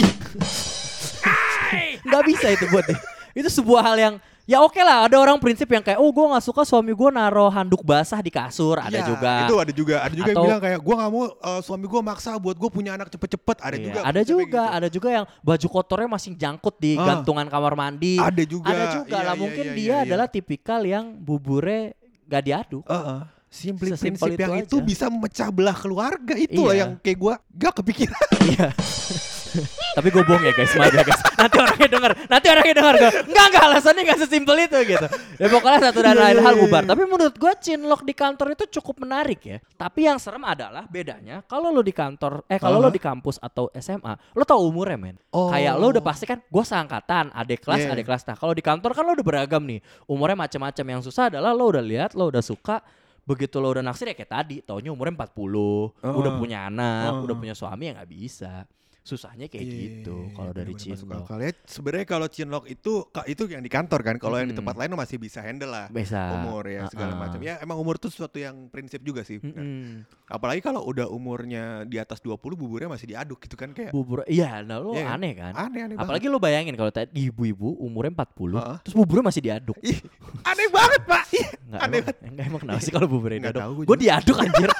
Nggak 2.00 2.24
bisa 2.24 2.46
itu 2.48 2.64
buat 2.68 2.86
dia. 2.86 2.96
Itu 3.32 3.48
sebuah 3.48 3.82
hal 3.82 3.96
yang 3.96 4.14
ya 4.44 4.58
oke 4.58 4.78
lah. 4.78 5.04
Ada 5.04 5.16
orang 5.16 5.36
prinsip 5.36 5.66
yang 5.66 5.80
kayak 5.80 5.96
oh 5.96 6.08
gue 6.08 6.24
nggak 6.26 6.40
suka 6.40 6.62
suami 6.62 6.90
gue 6.90 7.08
naro 7.10 7.48
handuk 7.48 7.80
basah 7.80 8.18
di 8.18 8.28
kasur. 8.28 8.78
Ada 8.78 8.90
Iya, 8.94 9.06
juga. 9.06 9.32
itu 9.42 9.54
ada 9.56 9.72
juga 9.72 9.94
ada 9.98 10.14
juga 10.14 10.26
yang 10.26 10.36
Atau- 10.36 10.46
bilang 10.46 10.60
kayak 10.60 10.80
gua 10.80 10.94
nggak 10.96 11.10
mau 11.10 11.22
uh, 11.28 11.60
suami 11.60 11.84
gua 11.84 12.00
maksa 12.02 12.30
buat 12.34 12.54
gua 12.54 12.68
punya 12.68 12.90
anak 12.92 13.08
cepet-cepet 13.08 13.56
ada 13.58 13.72
Iya, 13.72 13.84
juga 13.84 13.98
ada 14.00 14.20
juga, 14.22 14.44
gitu. 14.64 14.76
ada 14.76 14.88
juga 14.88 15.08
yang 15.12 15.24
baju 15.40 15.66
kotornya 15.68 16.08
masih 16.08 16.32
jangkut 16.34 16.74
di 16.76 16.92
Ah. 16.94 17.04
gantungan 17.06 17.46
kamar 17.46 17.74
mandi. 17.74 18.16
ada 18.16 18.42
juga 18.42 18.68
Ada 18.68 18.84
juga 18.96 19.14
Iya, 19.14 19.24
lah 19.24 19.34
iya, 19.34 19.40
mungkin 19.40 19.64
iya, 19.64 19.74
dia 19.74 19.84
iya, 19.84 19.94
iya. 19.94 20.04
adalah 20.04 20.26
tipikal 20.26 20.80
yang 20.80 21.04
buburnya 21.14 21.92
gak 22.24 22.42
diaduk. 22.42 22.84
Heeh. 22.84 23.20
Simply 23.48 23.88
Sesimpel 23.90 24.28
prinsip 24.28 24.40
yang 24.42 24.52
itu 24.54 24.64
itu 24.66 24.76
aja. 24.76 24.84
bisa 24.84 25.04
memecah 25.08 25.48
belah 25.48 25.72
keluarga 25.72 26.34
itu 26.36 26.60
Iya. 26.62 26.72
yang 26.78 26.90
kayak 26.98 27.16
gua 27.16 27.34
gak 27.50 27.72
kepikiran 27.80 28.28
Iya. 28.46 28.68
Tapi 29.66 30.08
gue 30.08 30.22
bohong 30.22 30.44
ya 30.44 30.52
guys, 30.52 30.72
maaf 30.74 30.94
ya 30.94 31.02
guys. 31.02 31.20
Nanti 31.38 31.56
orangnya 31.58 31.88
denger, 31.90 32.12
nanti 32.26 32.46
orangnya 32.50 32.74
denger 32.78 32.94
gue. 32.98 33.10
Enggak 33.30 33.44
enggak 33.50 33.64
alasannya 33.66 34.02
enggak 34.06 34.18
sesimpel 34.22 34.56
itu 34.62 34.78
gitu. 34.86 35.06
Ya 35.38 35.46
pokoknya 35.50 35.78
satu 35.90 35.98
dan 36.02 36.14
Iya, 36.14 36.22
lain 36.22 36.36
iya, 36.38 36.44
hal 36.44 36.54
iya, 36.54 36.60
bubar. 36.62 36.82
Tapi 36.86 37.02
menurut 37.06 37.34
gue 37.34 37.52
chinlock 37.58 38.02
di 38.02 38.14
kantor 38.14 38.46
itu 38.54 38.64
cukup 38.78 38.96
menarik 39.02 39.40
ya. 39.42 39.58
Tapi 39.74 40.00
yang 40.06 40.18
serem 40.18 40.42
adalah 40.42 40.84
bedanya 40.86 41.42
kalau 41.46 41.70
lo 41.70 41.82
di 41.82 41.94
kantor, 41.94 42.46
eh 42.46 42.58
kalau 42.58 42.78
lo 42.78 42.90
di 42.90 43.02
kampus 43.02 43.38
atau 43.38 43.70
SMA, 43.74 44.14
lo 44.34 44.42
tau 44.46 44.62
umurnya 44.66 44.98
men. 44.98 45.16
Oh. 45.30 45.50
Kayak 45.50 45.74
lo 45.78 45.86
udah 45.90 46.04
pasti 46.04 46.24
kan, 46.26 46.38
gue 46.42 46.64
seangkatan, 46.64 47.30
adik 47.34 47.62
kelas, 47.62 47.86
Iya. 47.86 47.94
adik 47.94 48.06
kelas. 48.06 48.22
Nah 48.26 48.36
kalau 48.38 48.54
di 48.54 48.62
kantor 48.62 48.90
kan 48.94 49.02
lo 49.06 49.12
udah 49.14 49.26
beragam 49.26 49.62
nih. 49.62 49.80
Umurnya 50.06 50.38
macam-macam. 50.38 50.84
Yang 50.98 51.02
susah 51.10 51.30
adalah 51.30 51.54
lo 51.54 51.64
udah 51.70 51.82
lihat, 51.82 52.14
lo 52.18 52.30
udah 52.30 52.42
suka, 52.42 52.82
begitu 53.22 53.60
lo 53.60 53.68
udah 53.68 53.84
naksir 53.84 54.08
ya 54.08 54.16
kayak 54.16 54.32
tadi, 54.32 54.56
taunya 54.64 54.88
umurnya 54.88 55.20
40, 55.20 55.92
udah 56.00 56.32
Heeh. 56.32 56.40
punya 56.40 56.58
anak, 56.66 57.12
Heeh. 57.12 57.24
udah 57.28 57.36
punya 57.36 57.54
suami 57.54 57.84
ya 57.88 57.92
nggak 58.00 58.10
bisa. 58.10 58.64
Susahnya 59.08 59.48
kayak 59.48 59.64
Iya, 59.64 59.72
gitu 59.72 60.16
iya, 60.20 60.34
kalau 60.36 60.52
iya, 60.52 60.58
dari 60.60 60.72
bener-bener 60.76 60.92
masuk 60.92 61.08
Cinlok. 61.08 61.24
akal. 61.24 61.38
Ya, 61.40 61.52
sebenarnya 61.64 62.06
kalau 62.06 62.26
Cinlok 62.28 62.64
itu 62.68 62.92
itu 63.24 63.42
yang 63.48 63.62
di 63.64 63.70
kantor 63.72 64.00
kan. 64.04 64.16
Kalau 64.20 64.36
yang 64.36 64.48
di 64.48 64.56
tempat 64.56 64.76
lain 64.76 64.92
masih 64.92 65.16
bisa 65.16 65.40
handle 65.40 65.72
lah. 65.72 65.88
Bisa. 65.88 66.20
Umur 66.36 66.68
ya 66.68 66.84
segala 66.86 67.16
Uh-uh. 67.16 67.22
macam. 67.24 67.40
Ya 67.40 67.56
emang 67.58 67.80
umur 67.80 67.96
tuh 67.96 68.12
sesuatu 68.12 68.36
yang 68.36 68.68
prinsip 68.68 69.00
juga 69.00 69.24
sih. 69.24 69.40
Mm-mm. 69.40 70.04
Apalagi 70.28 70.60
kalau 70.60 70.84
udah 70.84 71.08
umurnya 71.08 71.48
di 71.82 71.96
atas 71.96 72.20
20 72.20 72.36
buburnya 72.36 72.84
masih 72.86 73.08
diaduk 73.08 73.40
gitu 73.40 73.56
kan 73.56 73.72
kayak 73.72 73.96
Bubur, 73.96 74.20
iya, 74.28 74.60
nah 74.60 74.76
lo 74.76 74.92
Iya 74.92 75.08
kan? 75.08 75.16
aneh 75.16 75.32
kan? 75.32 75.52
aneh-aneh 75.56 75.94
banget. 75.96 76.04
Apalagi 76.04 76.26
lo 76.28 76.36
bayangin 76.36 76.74
kalau 76.74 76.92
tadi 76.92 77.08
ibu-ibu 77.24 77.80
umurnya 77.80 78.12
40, 78.12 78.60
Heeh. 78.60 78.76
terus 78.84 78.92
buburnya 78.92 79.24
masih 79.24 79.40
diaduk. 79.40 79.78
Ih, 79.80 79.96
aneh 80.44 80.68
banget, 80.68 81.00
Pak. 81.02 81.22
Enggak, 81.64 81.80
aneh 81.80 81.98
emang, 81.98 82.16
enggak 82.28 82.44
emang 82.44 82.60
kenapa 82.60 82.80
sih 82.80 82.92
kalau 82.92 83.08
buburnya 83.08 83.40
diaduk? 83.48 83.88
Gue 83.88 83.96
diaduk 83.96 84.36
anjir. 84.36 84.68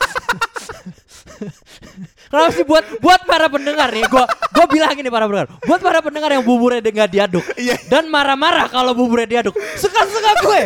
Kenapa 2.31 2.51
sih 2.51 2.65
buat 2.65 2.85
buat 2.99 3.21
para 3.25 3.47
pendengar 3.49 3.89
nih? 3.89 4.05
Gue 4.07 4.25
gue 4.27 4.67
bilangin 4.69 5.03
nih 5.03 5.13
para 5.13 5.25
pendengar. 5.25 5.49
Buat 5.65 5.81
para 5.81 5.99
pendengar 6.01 6.31
yang 6.33 6.45
buburnya 6.45 6.81
nggak 6.83 7.11
diaduk 7.11 7.45
Iya. 7.61 7.77
dan 7.87 8.07
marah-marah 8.07 8.69
kalau 8.69 8.93
buburnya 8.93 9.41
diaduk, 9.41 9.55
suka-suka 9.75 10.33
gue. 10.43 10.63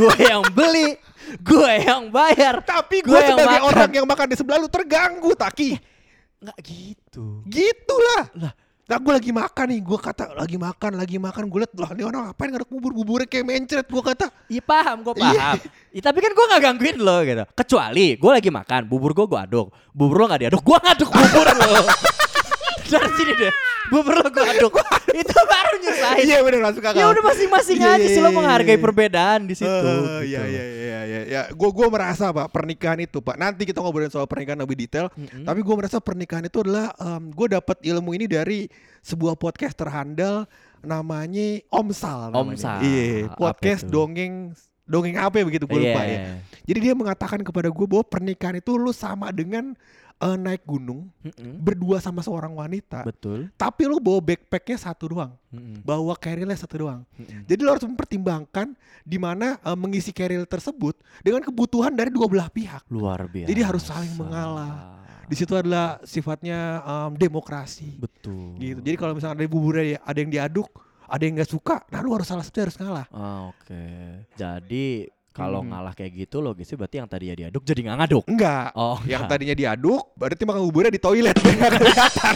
gue 0.00 0.14
yang 0.28 0.42
beli, 0.50 0.96
gue 1.40 1.70
yang 1.82 2.08
bayar. 2.08 2.60
Tapi 2.62 3.02
Gue 3.02 3.16
yang 3.16 3.34
sebagai 3.34 3.58
makan. 3.60 3.70
orang 3.70 3.90
yang 3.92 4.06
makan 4.06 4.26
di 4.28 4.36
sebelah 4.36 4.58
lu 4.58 4.68
terganggu, 4.68 5.30
Taki. 5.34 5.70
Nggak 6.40 6.58
gitu. 6.64 7.44
Gitulah. 7.44 8.24
Lah. 8.38 8.52
Nah 8.90 8.98
gue 8.98 9.12
lagi 9.14 9.30
makan 9.30 9.66
nih, 9.70 9.80
gue 9.86 9.98
kata 10.02 10.34
lagi 10.34 10.58
makan, 10.58 10.98
lagi 10.98 11.14
makan, 11.22 11.46
gue 11.46 11.62
liat 11.62 11.72
lah 11.78 11.90
ini 11.94 12.02
orang 12.02 12.20
ngapain 12.26 12.50
ngaduk 12.50 12.70
bubur 12.74 12.90
buburnya 12.90 13.30
kayak 13.30 13.46
mencret, 13.46 13.86
gue 13.86 14.02
kata. 14.02 14.26
Iya 14.50 14.62
paham, 14.66 15.06
gue 15.06 15.14
Iya. 15.14 15.30
paham. 15.30 15.56
Ih, 15.94 16.02
tapi 16.02 16.18
kan 16.18 16.32
gue 16.34 16.44
gak 16.50 16.62
gangguin 16.66 16.98
lo 16.98 17.22
gitu. 17.22 17.44
Kecuali 17.54 18.18
gue 18.18 18.30
lagi 18.34 18.50
makan, 18.50 18.90
bubur 18.90 19.14
gue 19.14 19.30
gue 19.30 19.38
aduk. 19.38 19.70
Bubur 19.94 20.16
lo 20.18 20.24
gak 20.26 20.42
diaduk, 20.42 20.58
gue 20.66 20.78
ngaduk 20.82 21.06
bubur 21.06 21.46
lo. 21.54 21.86
Dari 22.90 23.10
sini 23.14 23.32
deh, 23.38 23.52
bubur 23.94 24.14
lo 24.18 24.26
gue 24.26 24.44
aduk. 24.58 24.74
Itu 25.14 25.36
baru 25.36 25.72
nyusahin. 25.80 26.24
Iya 26.24 26.38
bener 26.40 26.60
masuk 26.62 26.82
akal. 26.82 26.96
Ya 26.96 27.06
udah 27.06 27.22
masing-masing 27.24 27.76
Iya, 27.78 27.90
aja 27.94 28.02
iya, 28.02 28.14
sih 28.14 28.20
lo 28.20 28.30
iya, 28.30 28.36
menghargai 28.36 28.76
iya. 28.76 28.82
perbedaan 28.82 29.40
di 29.44 29.54
situ. 29.54 29.68
Eh, 29.68 29.80
gitu. 29.80 30.00
Iya 30.30 30.40
iya 30.46 30.64
iya 30.64 31.00
iya 31.04 31.20
ya. 31.26 31.42
Gue 31.50 31.70
gue 31.70 31.86
merasa 31.86 32.30
pak 32.30 32.48
pernikahan 32.48 32.98
itu 32.98 33.18
pak. 33.18 33.34
Nanti 33.34 33.62
kita 33.64 33.78
ngobrolin 33.78 34.08
soal 34.08 34.26
pernikahan 34.26 34.58
lebih 34.58 34.76
detail. 34.78 35.08
Tapi 35.16 35.60
gue 35.60 35.74
merasa 35.74 35.98
pernikahan 35.98 36.44
itu 36.44 36.60
adalah 36.60 36.92
gue 37.18 37.46
dapat 37.50 37.76
ilmu 37.82 38.10
ini 38.14 38.26
dari 38.26 38.66
sebuah 39.00 39.34
podcast 39.34 39.74
terhandal 39.74 40.44
namanya 40.80 41.60
Omsal. 41.68 42.32
namanya. 42.32 42.56
Omsal. 42.56 42.78
Iya. 42.82 43.28
Apa 43.30 43.36
Podcast 43.36 43.84
dongeng 43.86 44.52
dongeng 44.90 45.16
apa 45.22 45.38
ya 45.38 45.44
begitu 45.46 45.64
gue 45.70 45.80
lupa 45.80 46.02
Iya. 46.02 46.10
ya. 46.10 46.18
Jadi 46.66 46.78
dia 46.82 46.94
mengatakan 46.94 47.40
kepada 47.40 47.70
gue 47.70 47.86
bahwa 47.86 48.02
pernikahan 48.02 48.58
itu 48.58 48.74
lu 48.74 48.90
sama 48.90 49.30
dengan 49.30 49.72
eh, 50.20 50.36
naik 50.36 50.62
gunung 50.68 51.08
Mm-mm. 51.24 51.58
berdua 51.60 51.98
sama 51.98 52.20
seorang 52.20 52.52
wanita. 52.52 53.02
Betul. 53.08 53.48
Tapi 53.56 53.82
lu 53.88 53.98
bawa 53.98 54.20
backpacknya 54.20 54.78
satu 54.78 55.10
doang, 55.16 55.32
Mm-mm. 55.50 55.80
bawa 55.80 56.12
carrier 56.20 56.46
satu 56.54 56.86
doang. 56.86 57.00
Mm-mm. 57.16 57.48
Jadi 57.48 57.60
lo 57.64 57.70
harus 57.72 57.86
mempertimbangkan 57.88 58.76
di 59.02 59.18
mana 59.18 59.56
eh, 59.60 59.76
mengisi 59.76 60.12
carrier 60.12 60.44
tersebut 60.44 61.00
dengan 61.24 61.40
kebutuhan 61.40 61.96
dari 61.96 62.12
dua 62.12 62.28
belah 62.28 62.52
pihak. 62.52 62.84
Luar 62.92 63.24
biasa. 63.26 63.48
Jadi 63.48 63.60
harus 63.64 63.82
saling 63.88 64.14
mengalah. 64.14 65.00
Di 65.30 65.38
situ 65.38 65.54
adalah 65.54 66.02
sifatnya 66.02 66.82
em, 66.82 67.14
demokrasi. 67.14 68.02
Betul. 68.02 68.58
Gitu. 68.58 68.82
Jadi 68.82 68.96
kalau 68.98 69.14
misalnya 69.14 69.38
ada 69.38 69.46
buburnya 69.46 70.02
ada 70.02 70.18
yang 70.18 70.26
diaduk, 70.26 70.66
ada 71.06 71.22
yang 71.22 71.38
nggak 71.38 71.50
suka, 71.54 71.86
nah 71.86 72.02
lu 72.02 72.10
harus 72.18 72.26
salah 72.26 72.42
satu 72.42 72.66
harus 72.66 72.74
ngalah. 72.74 73.06
Ah, 73.14 73.46
Oke. 73.54 73.78
Jadi 74.34 75.06
Kalau 75.30 75.62
Hmm. 75.62 75.70
ngalah 75.70 75.94
kayak 75.94 76.26
gitu 76.26 76.42
logisnya 76.42 76.74
berarti 76.74 76.96
yang 76.98 77.06
tadi 77.06 77.30
ya 77.30 77.34
diaduk 77.38 77.62
jadi 77.62 77.80
nggak 77.86 77.96
ngaduk. 78.02 78.24
Enggak. 78.26 78.74
Oh, 78.74 78.98
yang 79.06 79.22
enggak. 79.22 79.30
tadinya 79.38 79.54
diaduk, 79.54 80.02
berarti 80.18 80.42
makan 80.42 80.62
buburnya 80.66 80.90
di 80.90 80.98
toilet 80.98 81.36
biar 81.38 81.54
nggak 81.54 81.72
kelihatan. 81.78 82.34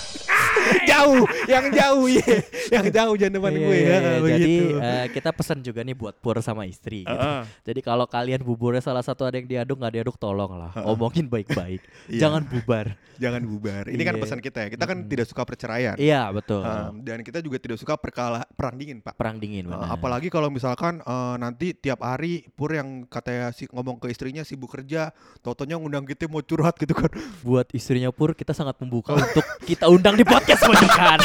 jauh, 0.91 1.23
yang 1.47 1.67
jauh 1.69 2.07
ya, 2.07 2.27
yang 2.71 2.87
jauh 2.89 3.15
jangan 3.15 3.35
depan 3.37 3.53
Iya, 3.53 3.61
gue 3.61 3.75
iya, 3.75 3.85
ya, 3.85 3.99
iya. 3.99 4.13
Jadi 4.21 4.55
begitu. 4.57 4.77
eh, 4.81 5.07
kita 5.13 5.31
pesan 5.31 5.59
juga 5.61 5.81
nih 5.81 5.95
buat 5.95 6.15
pur 6.17 6.37
sama 6.39 6.65
istri. 6.65 7.03
Gitu. 7.03 7.11
Heeh. 7.11 7.41
Jadi 7.63 7.81
kalau 7.81 8.07
kalian 8.07 8.41
buburnya 8.41 8.81
salah 8.81 9.01
satu 9.01 9.25
ada 9.25 9.35
yang 9.35 9.47
diaduk 9.47 9.77
nggak 9.77 9.95
diaduk 9.95 10.17
tolong 10.17 10.55
lah, 10.55 10.73
omongin 10.85 11.27
baik-baik, 11.27 11.81
Iya. 12.13 12.21
jangan 12.25 12.45
bubar. 12.45 12.95
Jangan 13.15 13.47
bubar. 13.47 13.87
Ini 13.87 14.03
kan 14.03 14.15
Iya. 14.15 14.23
pesan 14.23 14.39
kita 14.39 14.59
ya. 14.59 14.69
Kita 14.69 14.85
kan 14.85 14.99
tidak 15.07 15.27
suka 15.27 15.43
perceraian. 15.45 15.95
Iya 15.95 16.35
betul. 16.35 16.67
Um, 16.67 16.99
dan 17.01 17.23
kita 17.23 17.39
juga 17.39 17.63
tidak 17.63 17.79
suka 17.79 17.95
perkala 17.95 18.43
perang 18.53 18.75
dingin, 18.75 18.99
Pak. 18.99 19.15
Perang 19.15 19.39
dingin 19.39 19.67
Uh, 19.67 19.87
apalagi 19.89 20.29
kalau 20.29 20.51
misalkan 20.51 20.99
uh, 21.03 21.35
nanti 21.35 21.73
tiap 21.73 21.99
hari 21.99 22.47
Pur 22.53 22.69
yang 22.69 23.07
katanya 23.07 23.49
si 23.51 23.65
ngomong 23.67 23.97
ke 23.97 24.07
istrinya 24.07 24.43
sibuk 24.43 24.69
kerja, 24.69 25.15
totonya 25.41 25.75
ngundang 25.75 26.05
kita 26.05 26.27
mau 26.27 26.43
curhat 26.43 26.75
gitu 26.77 26.93
kan. 26.93 27.07
buat 27.41 27.71
istrinya 27.71 28.11
pur 28.11 28.33
kita 28.33 28.51
sangat 28.51 28.77
membuka 28.79 29.15
untuk 29.15 29.43
kita 29.63 29.87
undang 29.87 30.15
di 30.15 30.23
podcast 30.23 30.44
pojokan. 30.53 31.19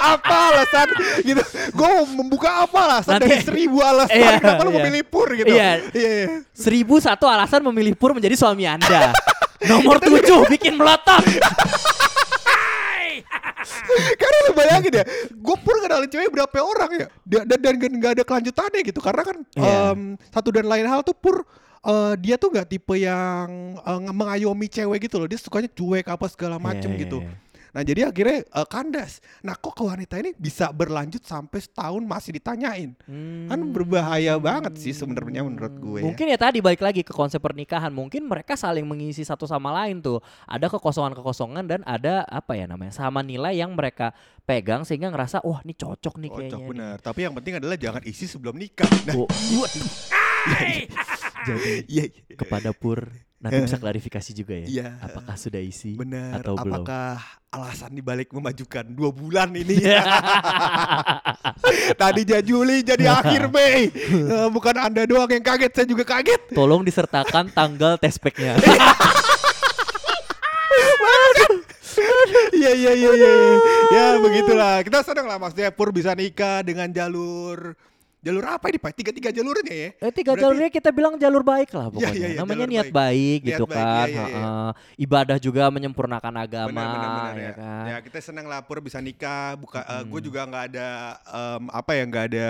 apa 0.00 0.36
alasan 0.50 0.88
gitu? 1.22 1.42
Gue 1.70 1.90
membuka 2.16 2.64
apa 2.64 2.78
alasan 2.88 3.20
Nanti- 3.20 3.28
dari 3.28 3.44
seribu 3.44 3.78
alasan 3.78 4.16
Iya, 4.16 4.30
kenapa 4.40 4.62
lu 4.64 4.72
iya. 4.72 4.78
memilih 4.80 5.02
Pur 5.06 5.28
gitu? 5.30 5.46
Iya. 5.52 5.70
iya. 5.92 6.10
iya. 6.24 6.26
Seribu 6.50 6.98
satu 6.98 7.24
alasan 7.24 7.60
memilih 7.62 7.94
pur 7.94 8.10
menjadi 8.10 8.34
suami 8.34 8.64
anda. 8.64 9.12
Nomor 9.60 10.00
tujuh 10.00 10.48
bikin 10.48 10.74
melotot. 10.74 11.20
Karena 14.16 14.36
lu 14.48 14.52
bayangin 14.54 14.92
ya, 14.92 15.04
gue 15.28 15.56
pun 15.60 15.76
kenalin 15.82 16.08
cewek 16.08 16.30
berapa 16.30 16.56
orang 16.58 16.90
ya, 16.96 17.06
Da- 17.22 17.44
dan 17.44 17.58
dan 17.60 17.74
dan 17.76 17.92
nggak 17.92 18.12
ada 18.16 18.24
kelanjutannya 18.24 18.80
gitu. 18.82 19.00
Karena 19.02 19.22
kan 19.22 19.36
Iya. 19.52 19.92
em, 19.92 20.00
satu 20.30 20.48
dan 20.48 20.64
lain 20.64 20.86
hal 20.86 21.02
tuh 21.02 21.12
pur 21.12 21.44
eh, 21.80 22.14
dia 22.16 22.36
tuh 22.36 22.52
nggak 22.52 22.68
tipe 22.68 22.92
yang 22.94 23.48
nge- 23.76 24.14
mengayomi 24.14 24.66
cewek 24.66 25.04
gitu 25.04 25.16
loh. 25.16 25.28
Dia 25.28 25.36
sukanya 25.36 25.68
cuek 25.68 26.06
apa 26.08 26.26
segala 26.28 26.56
macem 26.56 26.88
Iya, 26.88 26.96
iya, 26.96 27.02
gitu. 27.04 27.18
iya. 27.20 27.32
Nah 27.70 27.82
jadi 27.82 28.10
akhirnya 28.10 28.42
eh, 28.42 28.66
kandas. 28.66 29.18
Nah 29.40 29.54
kok 29.54 29.72
ke 29.72 29.82
wanita 29.82 30.18
ini 30.18 30.34
bisa 30.34 30.70
berlanjut 30.70 31.22
sampai 31.22 31.58
setahun 31.58 32.02
masih 32.02 32.34
ditanyain? 32.34 32.90
Kan 33.46 33.60
berbahaya 33.70 34.34
banget 34.36 34.74
sih 34.76 34.90
sebenarnya 34.90 35.42
menurut 35.42 35.74
gue. 35.76 35.98
ya. 36.00 36.04
Mungkin 36.06 36.26
ya 36.26 36.38
tadi 36.38 36.58
balik 36.58 36.82
lagi 36.82 37.02
ke 37.02 37.10
konsep 37.10 37.38
pernikahan. 37.38 37.90
Mungkin 37.90 38.26
mereka 38.26 38.54
saling 38.54 38.82
mengisi 38.84 39.22
satu 39.22 39.46
sama 39.46 39.70
lain 39.70 40.02
tuh. 40.02 40.18
Ada 40.44 40.66
kekosongan-kekosongan 40.68 41.64
dan 41.64 41.80
ada 41.86 42.26
apa 42.26 42.58
ya 42.58 42.66
namanya 42.66 42.90
sama 42.90 43.22
nilai 43.22 43.54
yang 43.54 43.72
mereka 43.72 44.10
pegang 44.42 44.82
sehingga 44.82 45.14
ngerasa 45.14 45.46
wah 45.46 45.62
ini 45.62 45.74
cocok 45.74 46.14
nih 46.18 46.30
kayaknya. 46.30 46.50
Cocok 46.50 46.60
nih." 46.60 46.70
benar. 46.74 46.96
Tapi 46.98 47.20
yang 47.22 47.34
penting 47.38 47.54
adalah 47.62 47.76
jangan 47.78 48.02
isi 48.02 48.26
sebelum 48.26 48.58
nikah. 48.58 48.90
Nah, 49.06 49.14
Oh, 49.14 49.28
Jadi 51.46 51.72
iya, 51.92 52.04
iya. 52.08 52.36
kepada 52.36 52.70
Pur 52.76 53.08
nanti 53.40 53.56
bisa 53.64 53.80
klarifikasi 53.82 54.30
juga 54.36 54.54
ya. 54.64 54.66
Iya. 54.66 54.88
Apakah 55.00 55.34
sudah 55.36 55.60
isi 55.60 55.96
Benar. 55.96 56.44
atau 56.44 56.54
belum? 56.60 56.84
Apakah 56.84 57.16
alasan 57.50 57.96
dibalik 57.96 58.30
memajukan 58.30 58.84
dua 58.92 59.10
bulan 59.10 59.50
ini? 59.56 59.80
Tadinya 62.00 62.40
Juli 62.44 62.84
jadi 62.84 63.10
akhir 63.10 63.50
Mei. 63.50 63.90
Eh, 63.90 64.48
bukan 64.52 64.76
anda 64.76 65.02
doang 65.08 65.30
yang 65.30 65.42
kaget, 65.42 65.72
saya 65.72 65.86
juga 65.88 66.04
kaget. 66.06 66.54
Tolong 66.54 66.84
disertakan 66.84 67.50
tanggal 67.50 67.96
tespeknya. 67.98 68.60
Iya 72.54 72.72
iya 72.76 72.92
iya 72.92 73.10
iya. 73.16 73.30
Ya 73.90 74.04
begitulah. 74.20 74.84
Kita 74.84 75.02
senang 75.02 75.26
lah 75.26 75.40
maksudnya 75.40 75.74
Pur 75.74 75.90
bisa 75.90 76.14
nikah 76.14 76.62
dengan 76.62 76.86
jalur 76.92 77.74
jalur 78.20 78.44
apa 78.46 78.68
ini 78.68 78.76
Pak? 78.76 78.92
Tiga 78.92 79.10
tiga 79.10 79.30
jalurnya 79.30 79.72
ya? 79.72 79.88
Eh 79.96 80.10
tiga 80.10 80.32
Berarti- 80.32 80.42
jalurnya 80.42 80.70
kita 80.70 80.90
bilang 80.90 81.14
jalur 81.16 81.40
baik 81.42 81.70
lah 81.70 81.86
Iya, 81.86 81.90
pokoknya. 81.90 82.12
iya, 82.12 82.26
iya, 82.26 82.38
Namanya 82.38 82.56
jalur 82.58 82.70
niat 82.70 82.84
baik. 82.84 82.94
baik, 82.94 83.38
Niat 83.40 83.48
gitu 83.50 83.64
baik, 83.64 83.76
kan. 83.76 84.06
iya, 84.06 84.22
iya. 84.22 84.24
Heeh. 84.36 84.70
Ibadah 85.00 85.38
juga 85.38 85.62
menyempurnakan 85.68 86.34
agama 86.38 86.68
benar 86.70 86.86
benar 86.86 87.08
benar 87.10 87.34
ya 87.34 87.42
ya. 87.42 87.52
kan. 87.54 87.84
Ya 87.86 87.96
kita 88.00 88.18
senang 88.20 88.44
lah 88.44 88.60
Pur 88.60 88.78
bisa 88.78 88.98
nikah. 88.98 89.56
Buka, 89.56 89.80
gue 90.02 90.20
juga 90.22 90.40
nggak 90.42 90.64
ada 90.68 90.88
em, 91.26 91.62
apa 91.70 91.90
ya 91.92 92.02
nggak 92.04 92.24
ada 92.28 92.48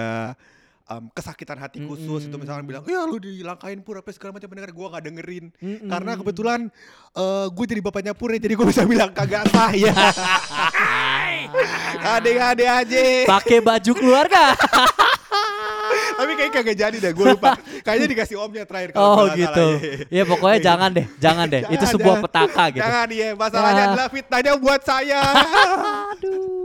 em, 0.87 1.04
kesakitan 1.09 1.54
hati 1.56 1.78
khusus 1.80 2.26
itu 2.26 2.35
misalkan 2.35 2.64
bilang 2.64 2.83
ya 2.85 3.02
lu 3.02 3.16
dilangkain 3.16 3.78
Pur 3.80 3.96
apa 3.96 4.11
segala 4.11 4.35
macam 4.35 4.46
pendengar 4.46 4.70
gue 4.70 4.87
nggak 4.88 5.04
dengerin 5.04 5.44
karena 5.87 6.12
kebetulan 6.14 6.61
gue 7.48 7.64
jadi 7.64 7.80
bapaknya 7.80 8.12
Pur 8.12 8.30
ya 8.30 8.38
jadi 8.38 8.52
gue 8.52 8.66
bisa 8.66 8.83
bilang 8.83 9.11
kagak 9.11 9.46
sah 9.48 9.70
ya 9.70 9.94
adek-adek 12.11 12.68
aja 12.68 13.00
Pakai 13.28 13.59
baju 13.61 13.92
keluarga. 13.92 14.44
kayak 16.40 16.53
kagak 16.57 16.76
jadi 16.81 16.96
deh 16.96 17.12
gue 17.12 17.26
lupa 17.37 17.53
kayaknya 17.85 18.07
dikasih 18.09 18.37
omnya 18.40 18.64
terakhir 18.64 18.90
kalau 18.96 19.05
oh 19.12 19.24
gitu. 19.37 19.66
iya. 20.09 20.22
Ya 20.22 20.22
pokoknya 20.24 20.59
jangan 20.64 20.88
deh, 20.90 21.07
jangan 21.20 21.46
deh. 21.46 21.62
Itu 21.74 21.85
Jangan, 21.85 21.92
sebuah 21.92 22.14
jangan. 22.16 22.24
petaka 22.24 22.64
gitu. 22.72 22.81
Jangan 22.83 23.07
iya, 23.12 23.29
masalahnya 23.37 23.81
Ya. 23.81 23.88
adalah 23.92 24.09
fitnahnya 24.09 24.53
buat 24.57 24.81
saya. 24.83 25.20
Aduh. 26.16 26.60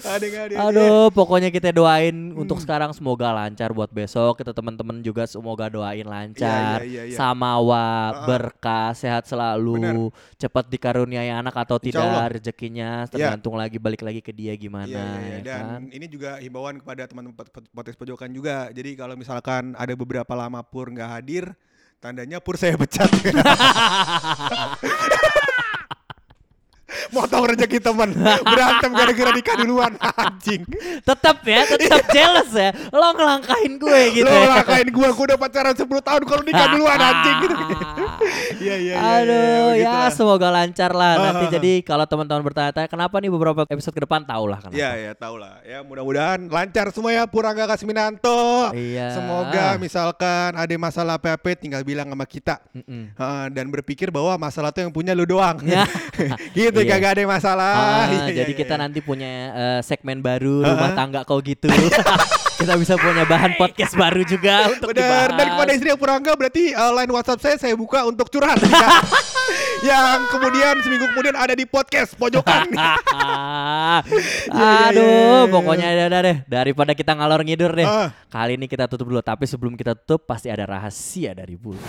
Adik-adik. 0.00 0.54
Aduh, 0.56 1.08
pokoknya 1.10 1.48
kita 1.48 1.70
doain 1.70 2.32
untuk 2.32 2.58
sekarang 2.58 2.90
semoga 2.90 3.30
lancar 3.30 3.70
buat 3.70 3.88
besok. 3.88 4.38
Kita 4.38 4.50
teman-teman 4.50 4.98
juga 5.00 5.24
semoga 5.24 5.66
doain 5.66 6.02
lancar. 6.02 6.80
Iya, 6.82 6.86
iya, 6.86 7.00
iya, 7.06 7.12
iya. 7.12 7.16
Samawa, 7.16 8.10
Ah. 8.10 8.24
berkah, 8.24 8.90
sehat 8.92 9.24
selalu, 9.24 10.08
cepat 10.36 10.64
dikaruniai 10.66 11.28
anak 11.28 11.52
atau 11.54 11.76
tidak 11.76 12.30
rezekinya 12.30 13.04
Iya. 13.04 13.10
tergantung 13.10 13.54
lagi 13.54 13.76
balik 13.76 14.00
lagi 14.00 14.18
ke 14.18 14.30
dia 14.30 14.54
gimana 14.54 14.86
iya, 14.86 15.04
iya. 15.20 15.30
ya 15.30 15.38
Dan 15.44 15.62
kan. 15.62 15.80
ini 15.90 16.06
juga 16.06 16.30
himbauan 16.38 16.76
kepada 16.76 17.04
teman-teman 17.04 17.34
pot- 17.34 17.50
pot- 17.50 17.68
podcast 17.70 17.96
pojokan 17.96 18.30
juga. 18.30 18.68
Jadi 18.70 18.94
kalau 18.94 19.14
misalkan 19.14 19.74
ada 19.74 19.92
beberapa 19.92 20.30
lama 20.32 20.60
Pur 20.62 20.88
nggak 20.88 21.10
hadir, 21.10 21.44
tandanya 21.98 22.38
Pur 22.40 22.56
saya 22.56 22.76
pecat. 22.76 23.08
Motong 27.14 27.44
rezeki 27.54 27.78
teman 27.80 28.10
berantem 28.44 28.90
gara-gara 28.92 29.30
nikah 29.34 29.54
duluan 29.62 29.92
anjing. 30.22 30.62
Tetap 31.02 31.42
ya, 31.46 31.60
tetap 31.66 32.04
jealous 32.10 32.50
ya. 32.52 32.70
Lo 32.90 33.14
ngelangkahin 33.14 33.72
gue 33.78 34.00
gitu. 34.20 34.26
Lo 34.26 34.34
ya. 34.34 34.60
ngakain 34.60 34.88
gua, 34.90 35.08
gua 35.14 35.24
udah 35.34 35.38
pacaran 35.38 35.74
10 35.74 35.86
tahun 35.86 36.22
kalau 36.26 36.42
nikah 36.44 36.66
duluan 36.74 36.98
anjing 36.98 37.36
gitu. 37.46 37.54
Iya 38.60 38.76
iya 38.76 38.94
iya. 38.94 38.94
Aduh, 39.22 39.68
iya, 39.78 39.94
ya 40.06 40.12
semoga 40.12 40.48
lancar 40.52 40.90
lah. 40.92 41.12
Nanti 41.30 41.46
jadi 41.50 41.72
kalau 41.86 42.04
teman-teman 42.04 42.42
bertanya-tanya 42.44 42.88
kenapa 42.90 43.16
nih 43.22 43.30
beberapa 43.32 43.60
episode 43.68 43.94
ke 43.94 44.02
depan 44.04 44.26
tahu 44.26 44.44
lah 44.50 44.58
kenapa. 44.60 44.76
Iya 44.76 44.90
ya 44.98 45.12
tahu 45.16 45.34
lah 45.40 45.62
ya 45.64 45.78
mudah-mudahan 45.86 46.50
lancar 46.50 46.92
semua 46.92 47.14
ya 47.14 47.24
Purangga 47.24 47.64
Kasminanto. 47.70 48.74
Iya. 48.74 49.16
Semoga 49.16 49.78
misalkan 49.80 50.56
ada 50.56 50.74
masalah 50.76 51.16
apa-apa 51.16 51.56
tinggal 51.56 51.82
bilang 51.86 52.10
sama 52.10 52.26
kita. 52.26 52.60
Ha, 53.16 53.48
dan 53.52 53.68
berpikir 53.70 54.08
bahwa 54.12 54.36
masalah 54.36 54.70
itu 54.74 54.82
yang 54.84 54.92
punya 54.92 55.12
lu 55.14 55.24
doang. 55.24 55.60
Ya. 55.64 55.86
gitu 56.80 56.88
Iya. 56.88 56.96
kagak 56.96 57.10
ada 57.12 57.22
masalah. 57.28 57.72
Ah, 57.72 58.04
Iya, 58.08 58.18
iya, 58.24 58.34
jadi 58.42 58.52
iya, 58.52 58.60
kita 58.60 58.74
iya. 58.74 58.82
nanti 58.82 58.98
punya 59.00 59.30
eh, 59.52 59.80
segmen 59.84 60.18
baru 60.18 60.64
Ah. 60.64 60.72
rumah 60.72 60.90
tangga 60.96 61.20
kau 61.22 61.38
gitu. 61.40 61.68
kita 62.60 62.76
bisa 62.76 62.92
punya 62.94 63.24
bahan 63.24 63.56
podcast 63.56 63.96
baru 63.96 64.20
juga 64.22 64.68
untuk 64.68 64.92
dibahas. 64.92 65.32
dan 65.32 65.46
kepada 65.48 65.70
istri 65.72 65.88
yang 65.88 65.96
Purangga 65.96 66.36
berarti 66.36 66.76
uh, 66.76 66.92
line 66.92 67.08
WhatsApp 67.08 67.40
saya 67.40 67.56
saya 67.56 67.72
buka 67.72 68.04
untuk 68.04 68.28
curhat. 68.28 68.60
yang 69.88 70.28
kemudian 70.28 70.76
seminggu 70.84 71.08
kemudian 71.08 71.40
ada 71.40 71.56
di 71.56 71.64
podcast 71.64 72.12
pojokan. 72.14 72.68
Ah. 72.76 74.04
iya, 74.52 74.92
Aduh, 74.92 75.48
iya. 75.48 75.48
pokoknya 75.48 75.88
ya 75.88 76.04
udah 76.12 76.20
deh 76.20 76.36
daripada 76.44 76.92
kita 76.92 77.16
ngalor 77.16 77.40
ngidur 77.44 77.72
deh. 77.72 77.88
Ah. 77.88 78.12
Kali 78.28 78.60
ini 78.60 78.68
kita 78.68 78.84
tutup 78.92 79.08
dulu, 79.08 79.24
tapi 79.24 79.48
sebelum 79.48 79.72
kita 79.72 79.96
tutup 79.96 80.28
pasti 80.28 80.52
ada 80.52 80.68
rahasia 80.68 81.32
dari 81.32 81.56
Bul. 81.56 81.80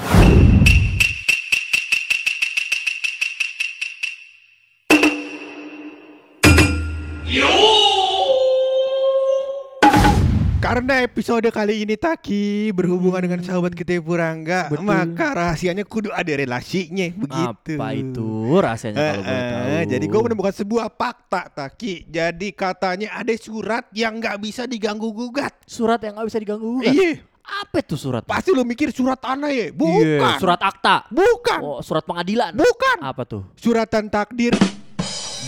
Karena 10.72 11.04
episode 11.04 11.52
kali 11.52 11.84
ini 11.84 12.00
Taki 12.00 12.72
berhubungan 12.72 13.20
dengan 13.20 13.44
sahabat 13.44 13.76
kita 13.76 14.00
Purangga, 14.00 14.72
Betul. 14.72 14.88
maka 14.88 15.28
rahasianya 15.36 15.84
kudu 15.84 16.16
ada 16.16 16.32
relasinya 16.32 17.12
begitu. 17.12 17.76
Apa 17.76 17.92
itu 17.92 18.28
rahasianya 18.56 18.96
kalau 18.96 19.20
boleh 19.20 19.36
Eh, 19.36 19.52
tahu? 19.52 19.68
eh, 19.68 19.84
jadi 19.86 20.06
gue 20.08 20.22
menemukan 20.24 20.54
sebuah 20.56 20.88
fakta 20.88 21.52
Taki. 21.52 22.08
Jadi 22.08 22.56
katanya 22.56 23.12
ada 23.12 23.36
surat 23.36 23.84
yang 23.92 24.16
nggak 24.16 24.40
bisa 24.40 24.64
diganggu 24.64 25.12
gugat. 25.12 25.52
surat 25.68 26.00
yang 26.00 26.16
nggak 26.16 26.28
bisa 26.32 26.40
diganggu 26.40 26.80
gugat. 26.80 26.96
Iya. 26.96 27.20
Apa 27.44 27.84
tuh 27.84 28.00
surat? 28.00 28.24
Pasti 28.24 28.56
lu 28.56 28.64
mikir 28.64 28.96
surat 28.96 29.20
tanah 29.20 29.52
ya? 29.52 29.68
Iya, 29.68 29.76
Bukan. 29.76 30.36
surat 30.40 30.62
akta. 30.64 31.04
Bukan. 31.12 31.60
Oh, 31.60 31.80
surat 31.84 32.08
pengadilan. 32.08 32.56
Bukan. 32.56 32.98
Apa 33.04 33.28
tuh? 33.28 33.44
Suratan 33.60 34.08
takdir. 34.08 34.56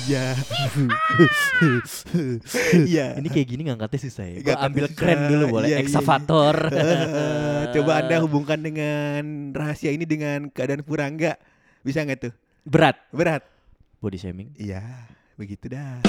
Ya. 0.04 0.36
Iya. 2.76 3.08
Ini 3.20 3.28
kayak 3.32 3.48
gini 3.48 3.62
ngangkatnya 3.72 4.00
susah 4.04 4.26
ya. 4.28 4.38
Gua 4.44 4.60
Ngangkatnya 4.60 4.68
ambil 4.68 4.86
susah. 4.86 4.98
keren 5.00 5.20
dulu 5.32 5.46
boleh. 5.48 5.68
Iya, 5.68 5.72
iya, 5.72 5.80
iya. 5.80 5.86
Excavator. 5.88 6.56
Eh, 6.76 7.63
Coba 7.80 7.92
anda 8.04 8.16
hubungkan 8.20 8.60
dengan 8.60 9.24
rahasia 9.56 9.96
ini 9.96 10.04
dengan 10.04 10.52
keadaan 10.52 10.84
Purangga. 10.84 11.39
Bisa 11.82 12.04
nggak 12.04 12.20
tuh? 12.20 12.34
Berat. 12.68 13.00
Berat. 13.16 13.44
Body 14.04 14.20
shaming. 14.20 14.52
Iya, 14.60 14.84
begitu 15.39 15.72
dah. 15.72 16.04